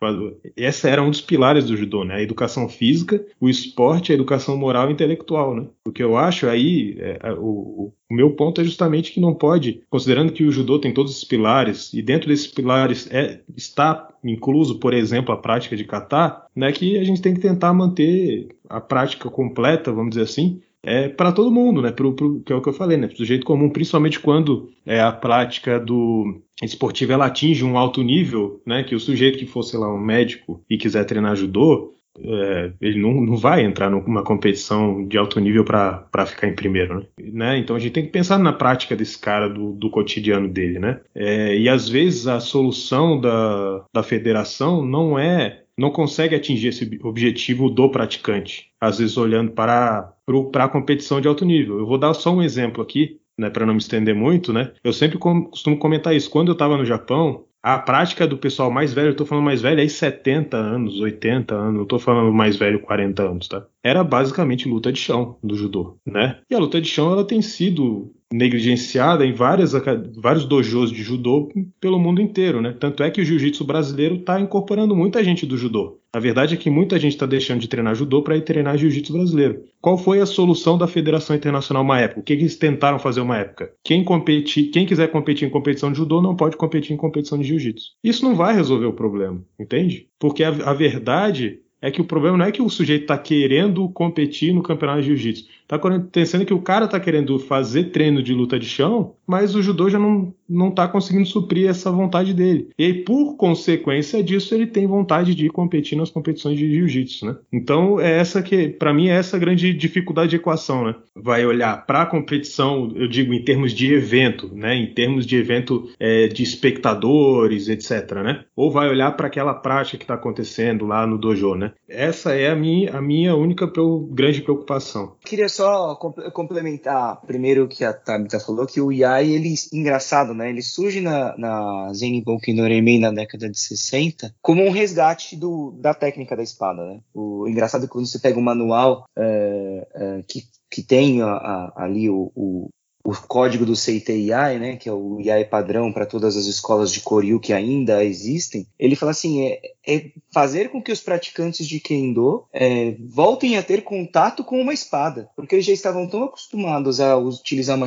[0.57, 2.16] essa era um dos pilares do judô, né?
[2.16, 5.66] A educação física, o esporte, a educação moral e intelectual, né?
[5.87, 9.83] O que eu acho aí, é, o, o meu ponto é justamente que não pode,
[9.91, 14.78] considerando que o judô tem todos esses pilares e dentro desses pilares é, está incluso,
[14.78, 18.81] por exemplo, a prática de kata, né, que a gente tem que tentar manter a
[18.81, 21.93] prática completa, vamos dizer assim, é para todo mundo, né?
[21.93, 23.07] Pro, pro, que é o que eu falei, né?
[23.07, 28.62] Pro sujeito comum, principalmente quando é, a prática do esportivo ela atinge um alto nível,
[28.64, 28.83] né?
[28.83, 33.21] Que o sujeito que fosse lá um médico e quiser treinar judô, é, ele não,
[33.21, 37.07] não vai entrar numa competição de alto nível para ficar em primeiro, né?
[37.19, 37.59] né?
[37.59, 41.01] Então a gente tem que pensar na prática desse cara, do, do cotidiano dele, né?
[41.15, 47.01] É, e às vezes a solução da, da federação não é não consegue atingir esse
[47.03, 50.13] objetivo do praticante, às vezes olhando para,
[50.53, 51.79] para a competição de alto nível.
[51.79, 54.73] Eu vou dar só um exemplo aqui, né, para não me estender muito, né?
[54.85, 56.29] Eu sempre costumo comentar isso.
[56.29, 59.61] Quando eu estava no Japão, a prática do pessoal mais velho, eu tô falando mais
[59.61, 63.67] velho aí 70 anos, 80 anos, não tô falando mais velho 40 anos, tá?
[63.83, 66.41] Era basicamente luta de chão do judô, né?
[66.51, 69.72] E a luta de chão ela tem sido negligenciada em várias,
[70.16, 71.49] vários dojos de judô
[71.81, 72.74] pelo mundo inteiro, né?
[72.78, 75.99] Tanto é que o jiu-jitsu brasileiro está incorporando muita gente do judô.
[76.12, 79.12] A verdade é que muita gente está deixando de treinar judô para ir treinar jiu-jitsu
[79.12, 79.62] brasileiro.
[79.81, 82.20] Qual foi a solução da Federação Internacional uma época?
[82.20, 83.72] O que, eles tentaram fazer uma época?
[83.85, 87.45] Quem, competir, quem quiser competir em competição de judô não pode competir em competição de
[87.45, 87.93] jiu-jitsu.
[88.03, 90.09] Isso não vai resolver o problema, entende?
[90.18, 93.89] Porque a, a verdade é que o problema não é que o sujeito está querendo
[93.89, 95.49] competir no campeonato de jiu-jitsu.
[95.71, 99.62] Está acontecendo que o cara está querendo fazer treino de luta de chão, mas o
[99.62, 102.71] judô já não não está conseguindo suprir essa vontade dele.
[102.77, 107.37] E por consequência disso, ele tem vontade de competir nas competições de jiu-jitsu, né?
[107.53, 110.97] Então, é essa que, para mim, é essa grande dificuldade de equação, né?
[111.14, 114.75] Vai olhar para a competição, eu digo em termos de evento, né?
[114.75, 118.45] Em termos de evento é, de espectadores, etc, né?
[118.57, 121.73] Ou vai olhar para aquela prática que está acontecendo lá no dojo, né?
[121.89, 123.71] Essa é a minha, a minha única
[124.11, 125.14] grande preocupação.
[125.25, 130.49] Queria só complementar primeiro que a Tabitha falou, que o Yai, ele, engraçado, né?
[130.49, 135.73] Ele surge na, na Zenibouki no Remei na década de 60 como um resgate do,
[135.73, 137.01] da técnica da espada, né?
[137.13, 141.27] O engraçado é que quando você pega o manual é, é, que, que tem a,
[141.27, 142.71] a, ali o, o
[143.05, 147.01] o código do CITIAI, né, que é o IAI padrão para todas as escolas de
[147.01, 151.81] Koryu que ainda existem, ele fala assim, é, é fazer com que os praticantes de
[151.81, 157.01] Kendo é, voltem a ter contato com uma espada, porque eles já estavam tão acostumados
[157.01, 157.79] a utilizar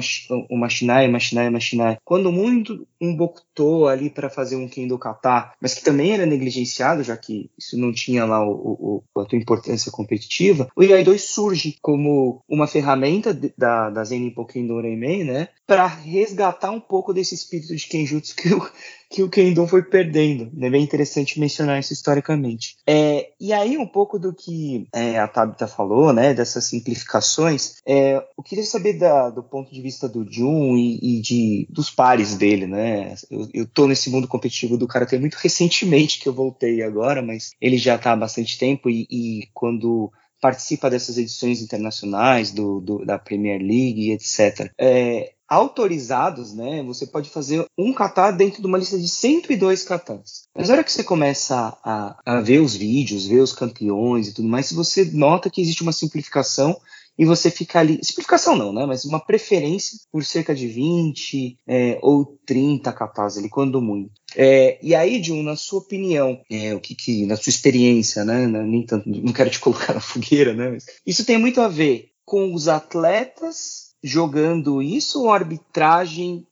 [0.49, 1.97] o Machinai, Machinai, Machinai.
[2.03, 7.03] Quando muito um Bokuto ali para fazer um Kendo Kata, mas que também era negligenciado,
[7.03, 11.77] já que isso não tinha lá o, o, a sua importância competitiva, o IAI-2 surge
[11.81, 17.35] como uma ferramenta de, da, da Zen Kendo Reimei, né, para resgatar um pouco desse
[17.35, 18.71] espírito de Kenjutsu que o,
[19.09, 20.51] que o Kendo foi perdendo.
[20.63, 22.77] É bem interessante mencionar isso historicamente.
[22.87, 28.15] É, e aí, um pouco do que é, a Tabitha falou, né, dessas simplificações, é,
[28.15, 32.35] eu queria saber da, do ponto de vista do Jun e, e de, dos pares
[32.35, 33.15] dele, né?
[33.29, 37.51] Eu, eu tô nesse mundo competitivo do Karatê muito recentemente que eu voltei agora, mas
[37.61, 40.11] ele já está há bastante tempo e, e quando
[40.43, 44.69] participa dessas edições internacionais do, do, da Premier League, etc.
[44.77, 50.43] É, autorizados, né, você pode fazer um kata dentro de uma lista de 102 katas.
[50.53, 54.33] Mas na hora que você começa a, a ver os vídeos, ver os campeões e
[54.33, 56.77] tudo mais, você nota que existe uma simplificação
[57.17, 57.99] e você fica ali.
[58.03, 58.85] Simplificação não, né?
[58.85, 64.11] Mas uma preferência por cerca de 20 é, ou 30 katas ali, quando muito.
[64.35, 68.47] É, e aí, Jun, na sua opinião, é, o que, que, na sua experiência, né?
[68.47, 70.71] Nem tanto, não quero te colocar na fogueira, né?
[70.71, 76.45] Mas isso tem muito a ver com os atletas jogando isso ou arbitragem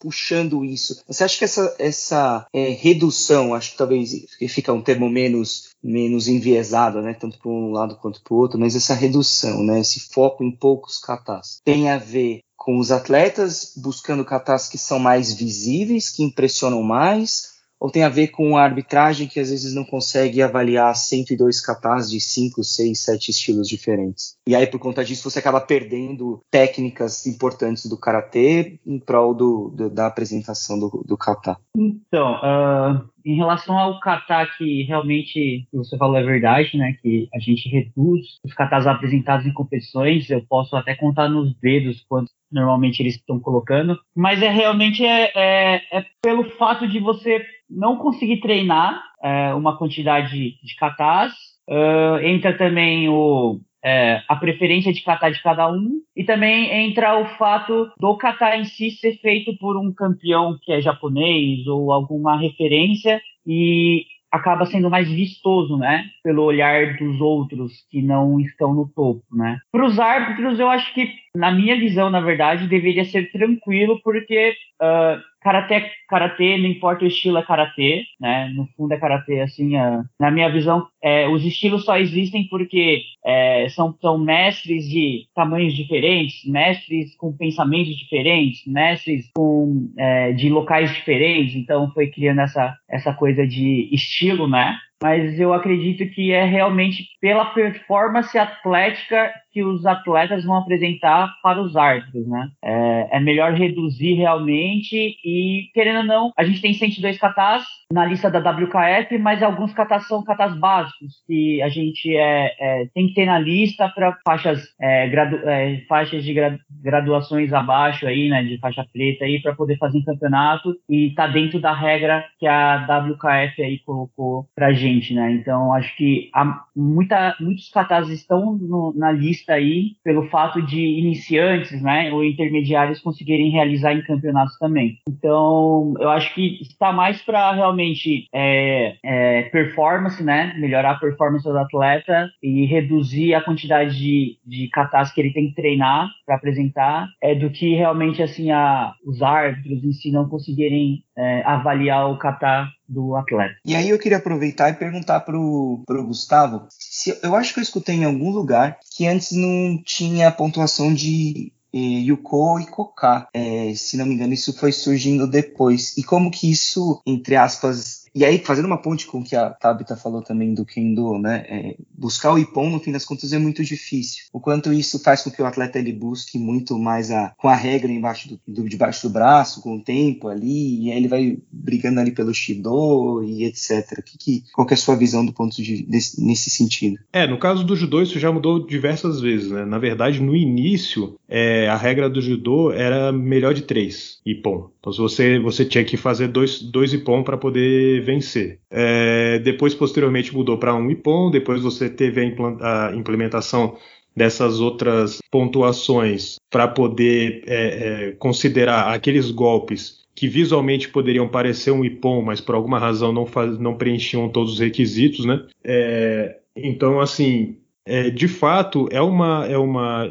[0.00, 1.00] puxando isso?
[1.06, 4.10] Você acha que essa, essa é, redução, acho que talvez
[4.48, 8.58] fica um termo menos menos enviesado, né, tanto para um lado quanto para o outro,
[8.58, 13.72] mas essa redução, né, esse foco em poucos katas, tem a ver com os atletas
[13.76, 17.50] buscando katas que são mais visíveis, que impressionam mais,
[17.80, 22.10] ou tem a ver com a arbitragem que às vezes não consegue avaliar 102 katas
[22.10, 24.34] de 5, 6, 7 estilos diferentes.
[24.46, 29.70] E aí, por conta disso, você acaba perdendo técnicas importantes do karatê em prol do,
[29.70, 31.56] do da apresentação do, do kata.
[31.74, 36.94] Então, uh, em relação ao kata que realmente você falou é verdade, né?
[37.00, 40.30] Que a gente reduz os katas apresentados em competições.
[40.30, 45.30] Eu posso até contar nos dedos quantos normalmente eles estão colocando, mas é realmente é,
[45.34, 51.32] é, é pelo fato de você não conseguir treinar é, uma quantidade de katas.
[51.68, 57.18] Uh, entra também o, é, a preferência de kata de cada um e também entra
[57.18, 61.92] o fato do kata em si ser feito por um campeão que é japonês ou
[61.92, 68.72] alguma referência e acaba sendo mais vistoso, né, pelo olhar dos outros que não estão
[68.72, 69.58] no topo, né.
[69.72, 74.54] Para os árbitros, eu acho que, na minha visão, na verdade, deveria ser tranquilo, porque
[74.80, 78.52] uh, Karatê, karatê, não importa o estilo, é karatê, né?
[78.54, 83.02] No fundo é karatê, assim, é, na minha visão, é, os estilos só existem porque
[83.24, 90.50] é, são, são mestres de tamanhos diferentes, mestres com pensamentos diferentes, mestres com, é, de
[90.50, 94.76] locais diferentes, então foi criando essa, essa coisa de estilo, né?
[95.02, 101.60] Mas eu acredito que é realmente pela performance atlética que os atletas vão apresentar para
[101.60, 102.50] os árbitros, né?
[102.64, 108.04] É, é, melhor reduzir realmente e, querendo ou não, a gente tem 102 catas na
[108.04, 113.08] lista da WKF, mas alguns catas são catas básicos que a gente é, é tem
[113.08, 116.34] que ter na lista para faixas, é, é, faixas de
[116.82, 121.26] graduações abaixo aí, né, de faixa preta aí, para poder fazer um campeonato e tá
[121.26, 125.32] dentro da regra que a WKF aí colocou pra gente, né?
[125.32, 130.80] Então, acho que há muita, muitos catas estão no, na lista aí pelo fato de
[130.80, 134.98] iniciantes, né, ou intermediários conseguirem realizar em campeonatos também.
[135.08, 141.44] Então, eu acho que está mais para realmente é, é, performance, né, melhorar a performance
[141.44, 144.70] do atleta e reduzir a quantidade de, de
[145.14, 149.84] que ele tem que treinar para apresentar, é do que realmente assim a, os árbitros
[149.84, 153.54] em si não conseguirem é, avaliar o kata do atleta.
[153.64, 157.62] E aí eu queria aproveitar e perguntar para o Gustavo, se, eu acho que eu
[157.62, 163.28] escutei em algum lugar que antes não tinha pontuação de eh, Yuko e Koka.
[163.32, 165.96] É, se não me engano, isso foi surgindo depois.
[165.96, 169.50] E como que isso, entre aspas, e aí, fazendo uma ponte com o que a
[169.50, 171.44] Tabita falou também do Kendo, né?
[171.48, 174.24] É, buscar o Ipon, no fim das contas, é muito difícil.
[174.32, 177.54] O quanto isso faz com que o atleta ele busque muito mais a, com a
[177.54, 181.38] regra embaixo do, do, debaixo do braço, com o tempo ali, e aí ele vai
[181.52, 184.02] brigando ali pelo Shido e etc.
[184.04, 186.98] Que, que, qual que é a sua visão do ponto de desse, nesse sentido?
[187.12, 189.64] É, no caso do judô, isso já mudou diversas vezes, né?
[189.64, 194.68] Na verdade, no início, é, a regra do judô era melhor de três Ipon.
[194.80, 198.58] Então, você, você tinha que fazer dois, dois Ipon para poder vencer.
[198.68, 203.76] É, depois, posteriormente, mudou para um IPOM, depois você teve a, implementação
[204.14, 211.84] dessas outras pontuações para poder é, é, considerar aqueles golpes que visualmente poderiam parecer um
[211.84, 215.46] IPOM, mas por alguma razão não, faz, não preenchiam todos os requisitos, né?
[215.62, 217.56] É, então, assim,
[217.86, 220.10] é, de fato, é uma, é uma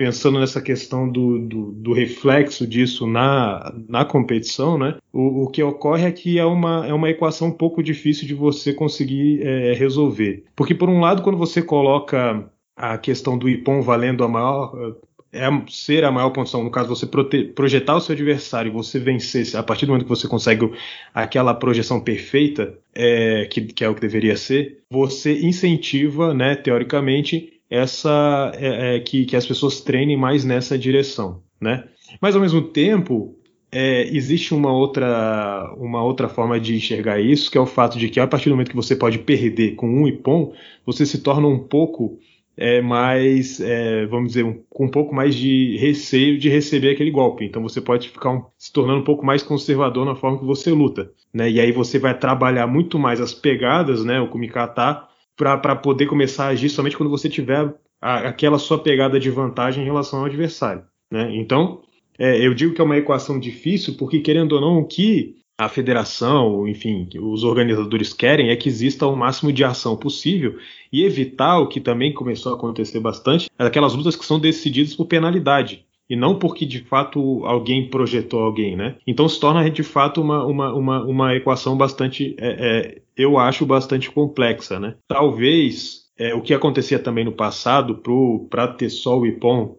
[0.00, 4.96] pensando nessa questão do, do, do, reflexo disso na, na competição, né?
[5.12, 8.32] O, o, que ocorre é que é uma, é uma equação um pouco difícil de
[8.32, 10.44] você conseguir é, resolver.
[10.56, 14.96] Porque, por um lado, quando você coloca a questão do IPOM valendo a maior.
[15.32, 17.06] É ser a maior condição, no caso, você
[17.54, 20.72] projetar o seu adversário e você vencer, a partir do momento que você consegue
[21.14, 27.59] aquela projeção perfeita, é, que, que é o que deveria ser, você incentiva, né, teoricamente,
[27.70, 31.84] essa é, é, que, que as pessoas treinem mais nessa direção, né?
[32.20, 33.36] Mas ao mesmo tempo
[33.70, 38.08] é, existe uma outra, uma outra forma de enxergar isso, que é o fato de
[38.08, 40.52] que a partir do momento que você pode perder com um ipom,
[40.84, 42.18] você se torna um pouco
[42.56, 47.10] é, mais, é, vamos dizer, um, com um pouco mais de receio de receber aquele
[47.10, 47.44] golpe.
[47.44, 50.70] Então você pode ficar um, se tornando um pouco mais conservador na forma que você
[50.72, 51.48] luta, né?
[51.50, 54.20] E aí você vai trabalhar muito mais as pegadas, né?
[54.20, 55.08] O kumikata
[55.40, 59.82] para poder começar a agir somente quando você tiver a, aquela sua pegada de vantagem
[59.82, 60.82] em relação ao adversário.
[61.10, 61.34] Né?
[61.34, 61.80] Então,
[62.18, 65.68] é, eu digo que é uma equação difícil, porque querendo ou não, o que a
[65.68, 70.58] federação, enfim, os organizadores querem é que exista o máximo de ação possível
[70.92, 75.06] e evitar o que também começou a acontecer bastante, aquelas lutas que são decididas por
[75.06, 78.96] penalidade e não porque de fato alguém projetou alguém, né?
[79.06, 83.64] Então se torna de fato uma, uma, uma, uma equação bastante, é, é, eu acho,
[83.64, 84.96] bastante complexa, né?
[85.06, 88.02] Talvez é, o que acontecia também no passado
[88.50, 89.76] para ter só o IPOM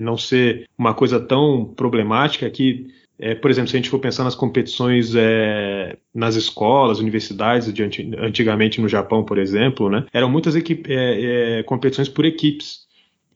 [0.00, 2.86] não ser uma coisa tão problemática que
[3.18, 7.82] é, por exemplo, se a gente for pensar nas competições é, nas escolas, universidades, de
[8.18, 12.83] antigamente no Japão, por exemplo, né, eram muitas equipe, é, é, competições por equipes.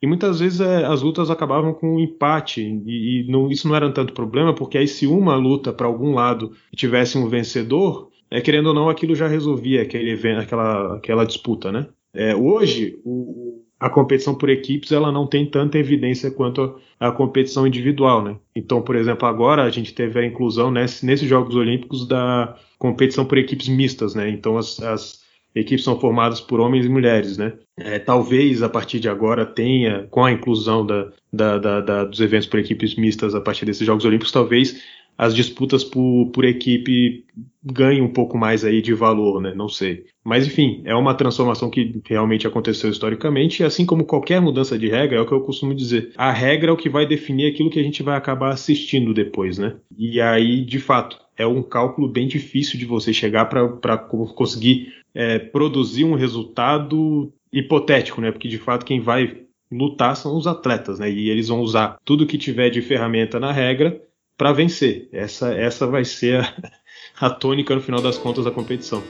[0.00, 3.74] E muitas vezes é, as lutas acabavam com um empate, e, e não, isso não
[3.74, 8.40] era tanto problema, porque aí se uma luta para algum lado tivesse um vencedor, é,
[8.40, 11.88] querendo ou não, aquilo já resolvia aquele evento, aquela, aquela disputa, né?
[12.14, 17.12] É, hoje, o, a competição por equipes ela não tem tanta evidência quanto a, a,
[17.12, 18.36] competição individual, né?
[18.54, 23.24] Então, por exemplo, agora a gente teve a inclusão nesse, nesses Jogos Olímpicos da competição
[23.24, 24.28] por equipes mistas, né?
[24.30, 25.22] Então, as, as
[25.58, 27.52] equipes são formadas por homens e mulheres, né?
[27.76, 32.20] É, talvez a partir de agora tenha, com a inclusão da, da, da, da, dos
[32.20, 34.82] eventos por equipes mistas a partir desses Jogos Olímpicos, talvez
[35.18, 37.24] as disputas por, por equipe
[37.64, 39.52] ganhem um pouco mais aí de valor, né?
[39.52, 40.04] Não sei.
[40.24, 44.88] Mas enfim, é uma transformação que realmente aconteceu historicamente, e assim como qualquer mudança de
[44.88, 46.12] regra, é o que eu costumo dizer.
[46.16, 49.58] A regra é o que vai definir aquilo que a gente vai acabar assistindo depois,
[49.58, 49.74] né?
[49.96, 55.36] E aí, de fato, é um cálculo bem difícil de você chegar para conseguir é,
[55.36, 58.30] produzir um resultado hipotético, né?
[58.30, 61.10] Porque de fato quem vai lutar são os atletas, né?
[61.10, 64.00] E eles vão usar tudo que tiver de ferramenta na regra
[64.36, 65.08] para vencer.
[65.12, 66.72] Essa, essa vai ser a,
[67.26, 69.02] a tônica no final das contas da competição.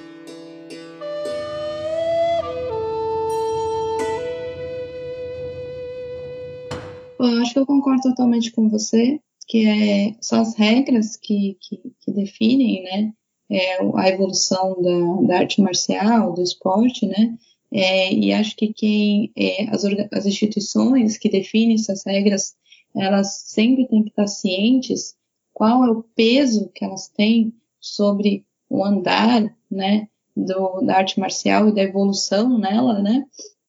[7.19, 11.59] Bom, eu acho que eu concordo totalmente com você, que é, são as regras que,
[11.61, 13.13] que, que definem, né?
[13.51, 17.37] É, a evolução da, da, arte marcial, do esporte, né,
[17.73, 22.57] é, e acho que quem, é, as, as instituições que definem essas regras,
[22.95, 25.17] elas sempre têm que estar cientes
[25.53, 31.69] qual é o peso que elas têm sobre o andar, né, do, da arte marcial
[31.69, 33.25] e da evolução nela, né,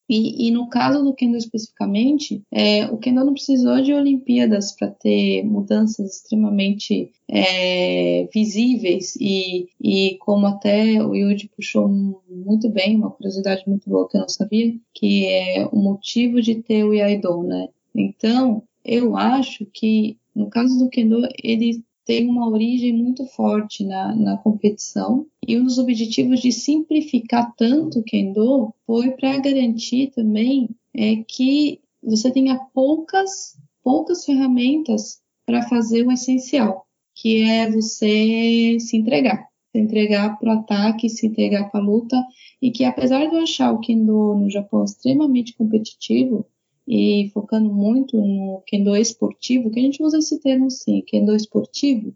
[0.10, 4.90] e, e, no caso do Kendo especificamente, é, o Kendo não precisou de Olimpíadas para
[4.90, 13.12] ter mudanças extremamente é, visíveis e, e como até o Yuji puxou muito bem, uma
[13.12, 17.44] curiosidade muito boa que eu não sabia, que é o motivo de ter o Iaido,
[17.44, 17.68] né?
[17.94, 24.16] Então, eu acho que no caso do Kendo, ele tem uma origem muito forte na,
[24.16, 30.72] na competição e um dos objetivos de simplificar tanto o Kendo foi para garantir também
[30.92, 38.98] é, que você tenha poucas, poucas ferramentas para fazer o essencial, que é você se
[38.98, 42.20] entregar, se entregar para o ataque, se entregar para a luta,
[42.60, 46.44] e que apesar de eu achar o Kendo no Japão extremamente competitivo,
[46.90, 52.16] e focando muito no kendo esportivo, que a gente usa esse termo sim, kendo esportivo,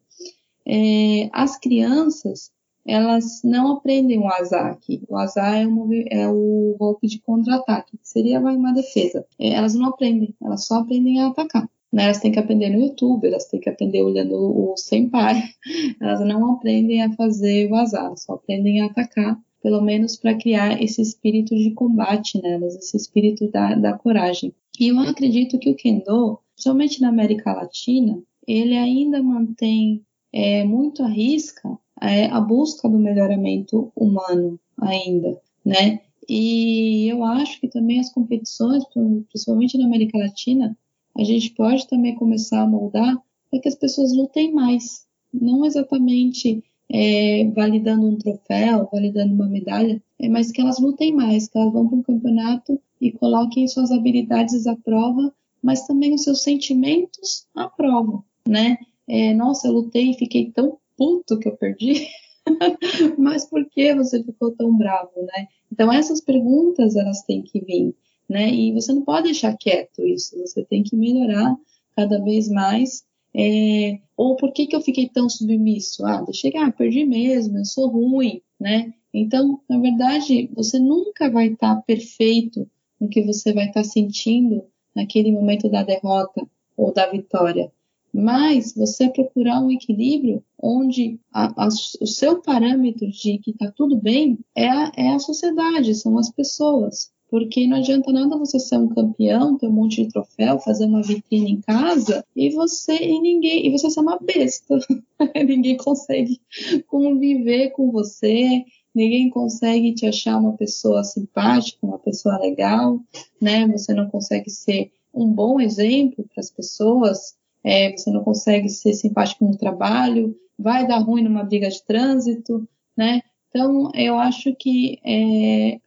[0.65, 2.51] é, as crianças
[2.85, 5.03] elas não aprendem o azaki.
[5.07, 5.65] O azar é,
[6.09, 9.25] é o golpe de contra-ataque, que seria uma defesa.
[9.39, 11.69] É, elas não aprendem, elas só aprendem a atacar.
[11.91, 12.05] Né?
[12.05, 15.43] Elas têm que aprender no YouTube, elas têm que aprender olhando o senpai.
[16.01, 20.81] Elas não aprendem a fazer o azar, só aprendem a atacar pelo menos para criar
[20.83, 24.53] esse espírito de combate nelas, esse espírito da, da coragem.
[24.79, 31.03] E eu acredito que o Kendo, principalmente na América Latina, ele ainda mantém é, muito
[31.03, 36.01] à risca é, a busca do melhoramento humano ainda, né?
[36.27, 38.83] E eu acho que também as competições,
[39.29, 40.77] principalmente na América Latina,
[41.17, 43.15] a gente pode também começar a moldar
[43.49, 50.01] para que as pessoas lutem mais, não exatamente é, validando um troféu, validando uma medalha,
[50.29, 54.65] mas que elas lutem mais, que elas vão para um campeonato e coloquem suas habilidades
[54.67, 58.77] à prova, mas também os seus sentimentos à prova, né?
[59.07, 62.07] É, nossa, eu lutei e fiquei tão puto que eu perdi,
[63.17, 65.47] mas por que você ficou tão bravo, né?
[65.71, 67.95] Então essas perguntas elas têm que vir,
[68.29, 68.49] né?
[68.49, 71.55] E você não pode deixar quieto isso, você tem que melhorar
[71.95, 73.03] cada vez mais
[73.35, 76.05] é, ou por que, que eu fiquei tão submisso?
[76.05, 78.93] Ah, deixei, ah, perdi mesmo, eu sou ruim, né?
[79.13, 82.67] Então, na verdade, você nunca vai estar tá perfeito
[82.99, 84.63] no que você vai estar tá sentindo
[84.95, 87.71] naquele momento da derrota ou da vitória.
[88.13, 93.97] Mas você procurar um equilíbrio onde a, a, o seu parâmetro de que está tudo
[93.97, 97.11] bem é a, é a sociedade, são as pessoas.
[97.29, 101.01] Porque não adianta nada você ser um campeão, ter um monte de troféu, fazer uma
[101.01, 104.77] vitrine em casa e você e ninguém, e você ser uma besta.
[105.35, 106.39] ninguém consegue
[106.85, 108.63] conviver com você,
[108.93, 112.99] ninguém consegue te achar uma pessoa simpática, uma pessoa legal,
[113.41, 113.67] né?
[113.67, 118.93] Você não consegue ser um bom exemplo para as pessoas, é, você não consegue ser
[118.93, 123.21] simpático no trabalho, vai dar ruim numa briga de trânsito, né?
[123.49, 125.79] Então, eu acho que é,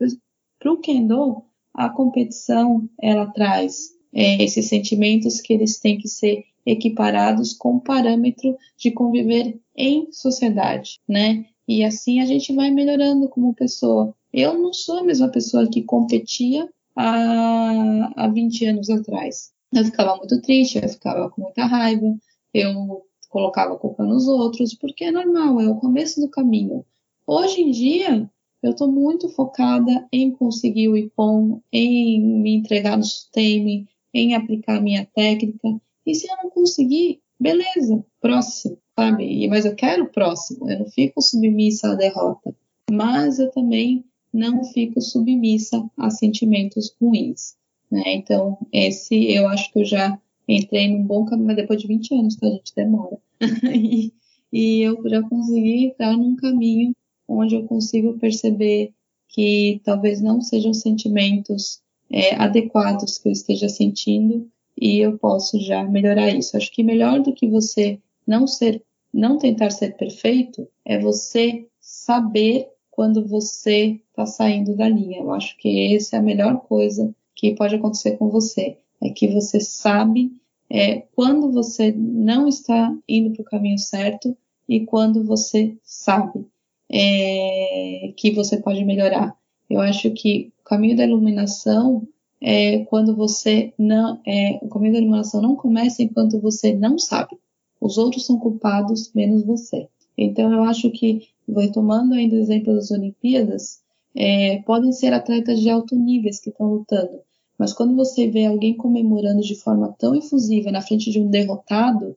[0.58, 1.42] para o Kendo,
[1.74, 7.80] a competição ela traz é, esses sentimentos que eles têm que ser equiparados com o
[7.80, 11.46] parâmetro de conviver em sociedade, né?
[11.68, 14.14] E assim a gente vai melhorando como pessoa.
[14.32, 19.52] Eu não sou a mesma pessoa que competia há, há 20 anos atrás.
[19.72, 22.16] Eu ficava muito triste, eu ficava com muita raiva,
[22.54, 26.84] eu colocava a culpa nos outros, porque é normal, é o começo do caminho.
[27.26, 28.30] Hoje em dia,
[28.62, 34.80] eu estou muito focada em conseguir o IPOM, em me entregar no SUTEM, em aplicar
[34.80, 35.80] minha técnica.
[36.06, 39.46] E se eu não conseguir, beleza, próximo, sabe?
[39.48, 42.54] Mas eu quero o próximo, eu não fico submissa à derrota.
[42.90, 47.56] Mas eu também não fico submissa a sentimentos ruins.
[47.90, 48.02] Né?
[48.14, 50.18] Então, esse eu acho que eu já
[50.48, 53.18] entrei num bom caminho, mas depois de 20 anos, que a gente demora.
[53.74, 54.12] e,
[54.52, 56.92] e eu já consegui entrar num caminho
[57.28, 58.92] onde eu consigo perceber
[59.28, 61.80] que talvez não sejam sentimentos
[62.10, 64.48] é, adequados que eu esteja sentindo
[64.80, 66.56] e eu posso já melhorar isso.
[66.56, 68.82] Acho que melhor do que você não ser,
[69.16, 75.20] não tentar ser perfeito, é você saber quando você está saindo da linha.
[75.20, 79.28] Eu acho que essa é a melhor coisa que pode acontecer com você, é que
[79.28, 80.32] você sabe
[80.68, 84.36] é, quando você não está indo para o caminho certo
[84.68, 86.46] e quando você sabe
[86.90, 89.36] é, que você pode melhorar.
[89.68, 92.06] Eu acho que o caminho da iluminação
[92.40, 94.20] é quando você não.
[94.26, 97.36] É, o caminho da iluminação não começa enquanto você não sabe.
[97.80, 99.88] Os outros são culpados, menos você.
[100.16, 103.80] Então, eu acho que, retomando ainda o exemplo das Olimpíadas,
[104.14, 107.20] é, podem ser atletas de alto nível que estão lutando,
[107.58, 112.16] mas quando você vê alguém comemorando de forma tão efusiva na frente de um derrotado,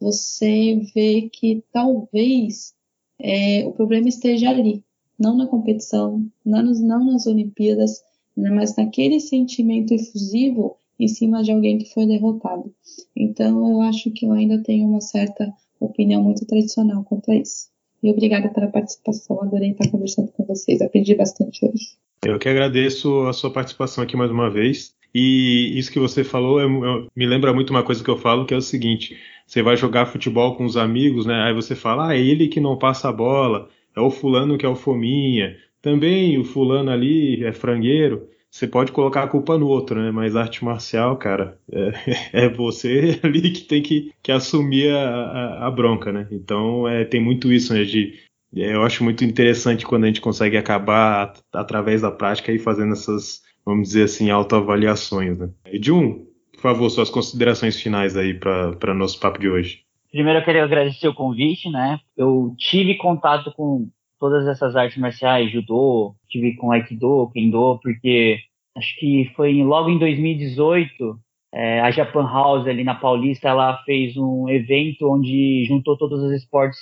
[0.00, 2.74] você vê que talvez
[3.18, 4.84] é, o problema esteja ali,
[5.18, 8.02] não na competição, não, nos, não nas Olimpíadas,
[8.36, 12.72] mas naquele sentimento efusivo em cima de alguém que foi derrotado.
[13.16, 17.68] Então, eu acho que eu ainda tenho uma certa opinião muito tradicional quanto a isso.
[18.02, 21.98] E obrigada pela participação, adorei estar conversando com vocês, aprendi bastante hoje.
[22.24, 24.94] Eu que agradeço a sua participação aqui mais uma vez.
[25.14, 26.66] E isso que você falou é,
[27.16, 29.16] me lembra muito uma coisa que eu falo, que é o seguinte:
[29.46, 31.42] você vai jogar futebol com os amigos, né?
[31.42, 34.66] Aí você fala, ah, é ele que não passa a bola, é o fulano que
[34.66, 38.28] é o fominha, também o fulano ali é frangueiro.
[38.58, 40.10] Você pode colocar a culpa no outro, né?
[40.10, 41.92] Mas arte marcial, cara, é,
[42.46, 46.26] é você ali que tem que, que assumir a, a, a bronca, né?
[46.32, 47.84] Então é, tem muito isso, né?
[47.84, 48.14] De,
[48.56, 52.94] é, eu acho muito interessante quando a gente consegue acabar através da prática e fazendo
[52.94, 55.50] essas, vamos dizer assim, autoavaliações, né?
[55.80, 59.82] Jun, por favor, suas considerações finais aí para nosso papo de hoje.
[60.10, 62.00] Primeiro eu queria agradecer o convite, né?
[62.16, 68.47] Eu tive contato com todas essas artes marciais, judô, tive com aikido, kendo, porque
[68.78, 71.18] acho que foi logo em 2018,
[71.52, 76.32] é, a Japan House ali na Paulista, ela fez um evento onde juntou todos os
[76.32, 76.78] esportes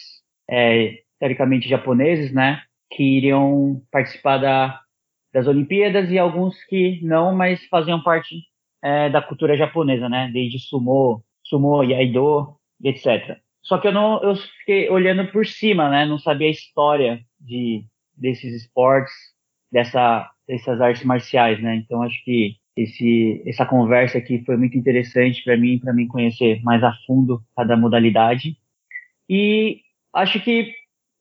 [0.48, 2.62] é, teoricamente japoneses, né?
[2.90, 4.81] Que iriam participar da,
[5.32, 8.36] das Olimpíadas e alguns que não, mas faziam parte
[8.82, 10.31] é, da cultura japonesa, né?
[10.32, 13.39] Desde sumo, sumo, iaido, etc.
[13.62, 16.05] Só que eu não, eu fiquei olhando por cima, né?
[16.05, 17.85] Não sabia a história de
[18.16, 19.12] desses esportes,
[19.70, 21.77] dessa, dessas artes marciais, né?
[21.77, 26.62] Então acho que esse, essa conversa aqui foi muito interessante para mim, para mim conhecer
[26.62, 28.56] mais a fundo cada modalidade.
[29.28, 29.81] E
[30.14, 30.73] acho que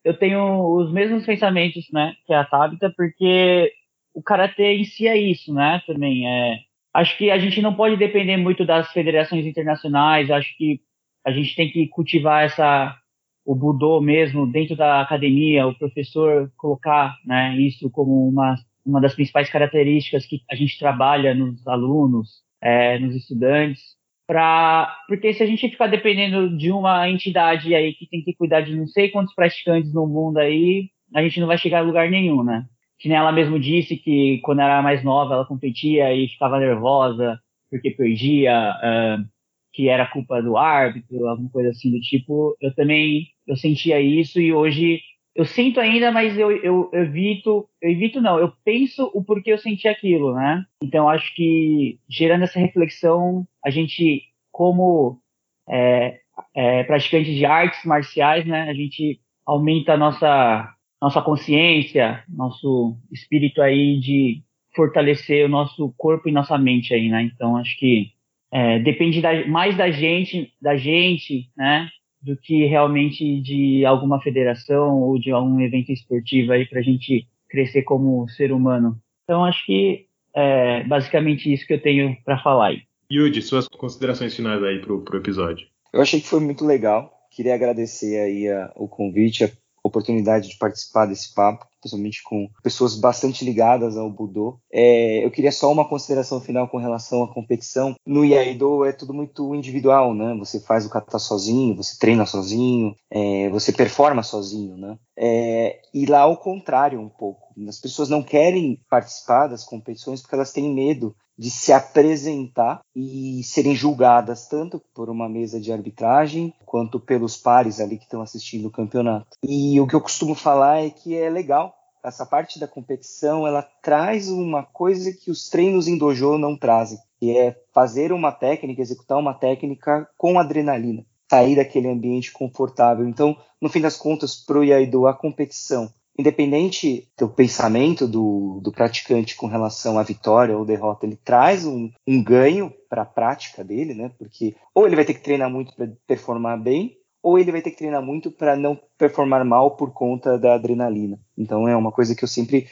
[0.03, 3.72] eu tenho os mesmos pensamentos, né, que a Tabita, porque
[4.14, 5.81] o karatê em si é isso, né?
[5.88, 6.60] Também é
[6.93, 10.31] acho que a gente não pode depender muito das federações internacionais.
[10.31, 10.80] Acho que
[11.26, 12.97] a gente tem que cultivar essa
[13.45, 19.13] o budô mesmo dentro da academia, o professor colocar né, isso como uma, uma das
[19.15, 23.81] principais características que a gente trabalha nos alunos, é, nos estudantes,
[24.27, 28.61] pra, porque se a gente ficar dependendo de uma entidade aí que tem que cuidar
[28.61, 32.09] de não sei quantos praticantes no mundo aí, a gente não vai chegar a lugar
[32.09, 32.65] nenhum, né?
[32.97, 37.39] que nem ela mesmo disse que quando era mais nova ela competia e ficava nervosa
[37.69, 39.25] porque perdia, uh,
[39.73, 42.55] que era culpa do árbitro, alguma coisa assim do tipo.
[42.61, 45.01] Eu também eu sentia isso e hoje
[45.35, 49.51] eu sinto ainda, mas eu, eu, eu evito, eu evito não, eu penso o porquê
[49.51, 50.63] eu senti aquilo, né?
[50.81, 55.19] Então acho que gerando essa reflexão, a gente como
[55.67, 56.19] é,
[56.55, 60.71] é, praticantes de artes marciais, né, a gente aumenta a nossa
[61.01, 64.41] nossa consciência, nosso espírito aí de
[64.73, 67.23] fortalecer o nosso corpo e nossa mente aí, né?
[67.23, 68.11] Então acho que
[68.51, 71.89] é, depende da, mais da gente, da gente, né?
[72.26, 77.27] Do que realmente de alguma federação ou de algum evento esportivo aí para a gente
[77.47, 78.97] crescer como ser humano.
[79.23, 82.81] Então acho que é basicamente isso que eu tenho para falar aí.
[83.11, 85.68] Yudi, suas considerações finais aí pro, pro episódio.
[85.93, 87.11] Eu achei que foi muito legal.
[87.31, 89.49] Queria agradecer aí a, o convite, a
[89.84, 94.59] oportunidade de participar desse papo, principalmente com pessoas bastante ligadas ao Budô.
[94.71, 97.95] É, eu queria só uma consideração final com relação à competição.
[98.05, 100.35] No Iaido é tudo muito individual, né?
[100.39, 104.97] Você faz o kata sozinho, você treina sozinho, é, você performa sozinho, né?
[105.17, 107.45] É, e lá ao contrário um pouco.
[107.67, 113.43] As pessoas não querem participar das competições porque elas têm medo de se apresentar e
[113.43, 118.67] serem julgadas tanto por uma mesa de arbitragem quanto pelos pares ali que estão assistindo
[118.67, 119.27] o campeonato.
[119.43, 121.74] E o que eu costumo falar é que é legal
[122.07, 126.99] essa parte da competição, ela traz uma coisa que os treinos em dojo não trazem,
[127.19, 133.07] que é fazer uma técnica, executar uma técnica com adrenalina, sair daquele ambiente confortável.
[133.07, 139.36] Então, no fim das contas, pro Iaido, a competição independente do pensamento do, do praticante
[139.36, 143.94] com relação à vitória ou derrota, ele traz um, um ganho para a prática dele,
[143.94, 144.11] né?
[144.18, 147.72] Porque ou ele vai ter que treinar muito para performar bem, ou ele vai ter
[147.72, 151.19] que treinar muito para não performar mal por conta da adrenalina.
[151.35, 152.68] Então é uma coisa que eu sempre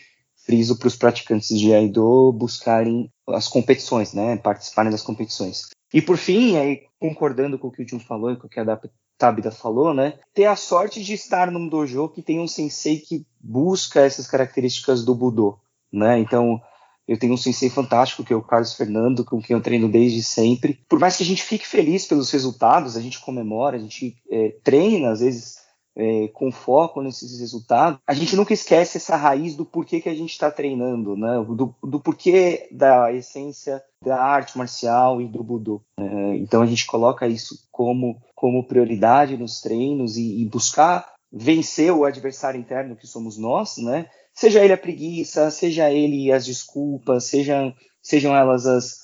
[0.46, 4.38] friso para os praticantes de Aido buscarem as competições, né?
[4.38, 5.70] Participarem das competições.
[5.92, 8.60] E por fim, aí, concordando com o que o Jun falou e com o que
[8.60, 8.80] a
[9.18, 10.20] Tabita falou, né?
[10.36, 15.04] Ter a sorte de estar num dojo que tem um sensei que busca essas características
[15.04, 15.58] do Budô,
[15.92, 16.20] né?
[16.20, 16.62] Então,
[17.08, 20.24] Eu tenho um sensei fantástico, que é o Carlos Fernando, com quem eu treino desde
[20.24, 20.80] sempre.
[20.88, 24.56] Por mais que a gente fique feliz pelos resultados, a gente comemora, a gente é,
[24.64, 25.64] treina, às vezes
[25.96, 30.16] é, com foco nesses resultados, a gente nunca esquece essa raiz do porquê que a
[30.16, 31.44] gente está treinando, né?
[31.48, 35.82] do, do porquê da essência da arte marcial e do Budô.
[35.98, 41.92] É, então a gente coloca isso como, como prioridade nos treinos e, e, buscar vencer
[41.92, 44.08] o adversário interno que somos nós, né?
[44.34, 49.04] Seja ele a preguiça, seja ele as desculpas, sejam, sejam elas as,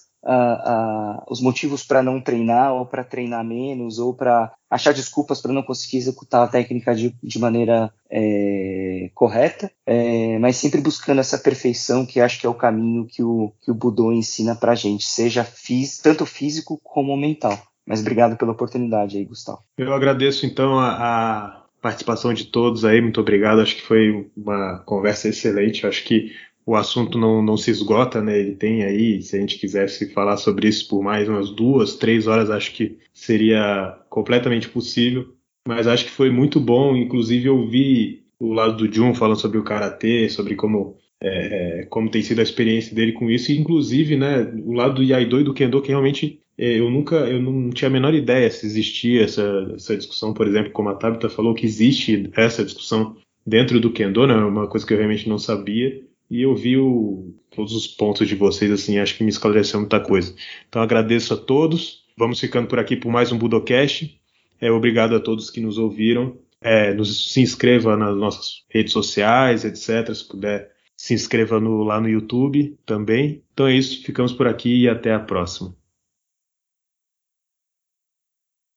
[1.28, 5.64] os motivos para não treinar ou para treinar menos ou para achar desculpas para não
[5.64, 12.06] conseguir executar a técnica de, de maneira é, correta, é, mas sempre buscando essa perfeição
[12.06, 15.44] que acho que é o caminho que o, que o Budô ensina para gente, seja
[15.44, 17.58] fis, tanto físico como mental.
[17.88, 19.64] Mas obrigado pela oportunidade aí, Gustavo.
[19.76, 23.62] Eu agradeço então a, a participação de todos aí, muito obrigado.
[23.62, 25.86] Acho que foi uma conversa excelente.
[25.86, 26.32] Acho que
[26.66, 28.38] o assunto não, não se esgota, né?
[28.40, 32.28] Ele tem aí, se a gente quisesse falar sobre isso por mais umas duas, três
[32.28, 35.34] horas, acho que seria completamente possível.
[35.68, 39.64] Mas acho que foi muito bom, inclusive ouvir o lado do Jun falando sobre o
[39.64, 44.16] karatê, sobre como é, é, como tem sido a experiência dele com isso, e inclusive,
[44.16, 47.88] né, o lado do Yaido e do Kendo, que realmente eu nunca, eu não tinha
[47.88, 51.66] a menor ideia se existia essa, essa discussão, por exemplo, como a Tabitha falou, que
[51.66, 53.16] existe essa discussão
[53.46, 57.34] dentro do Kendo, né, uma coisa que eu realmente não sabia, e eu vi o,
[57.56, 60.34] todos os pontos de vocês, assim, acho que me esclareceu muita coisa.
[60.68, 62.04] Então agradeço a todos.
[62.16, 64.20] Vamos ficando por aqui por mais um Budocast.
[64.62, 66.38] É, obrigado a todos que nos ouviram.
[66.62, 70.14] É, nos, se inscreva nas nossas redes sociais, etc.
[70.14, 73.42] Se puder, se inscreva no, lá no YouTube também.
[73.54, 75.74] Então é isso, ficamos por aqui e até a próxima.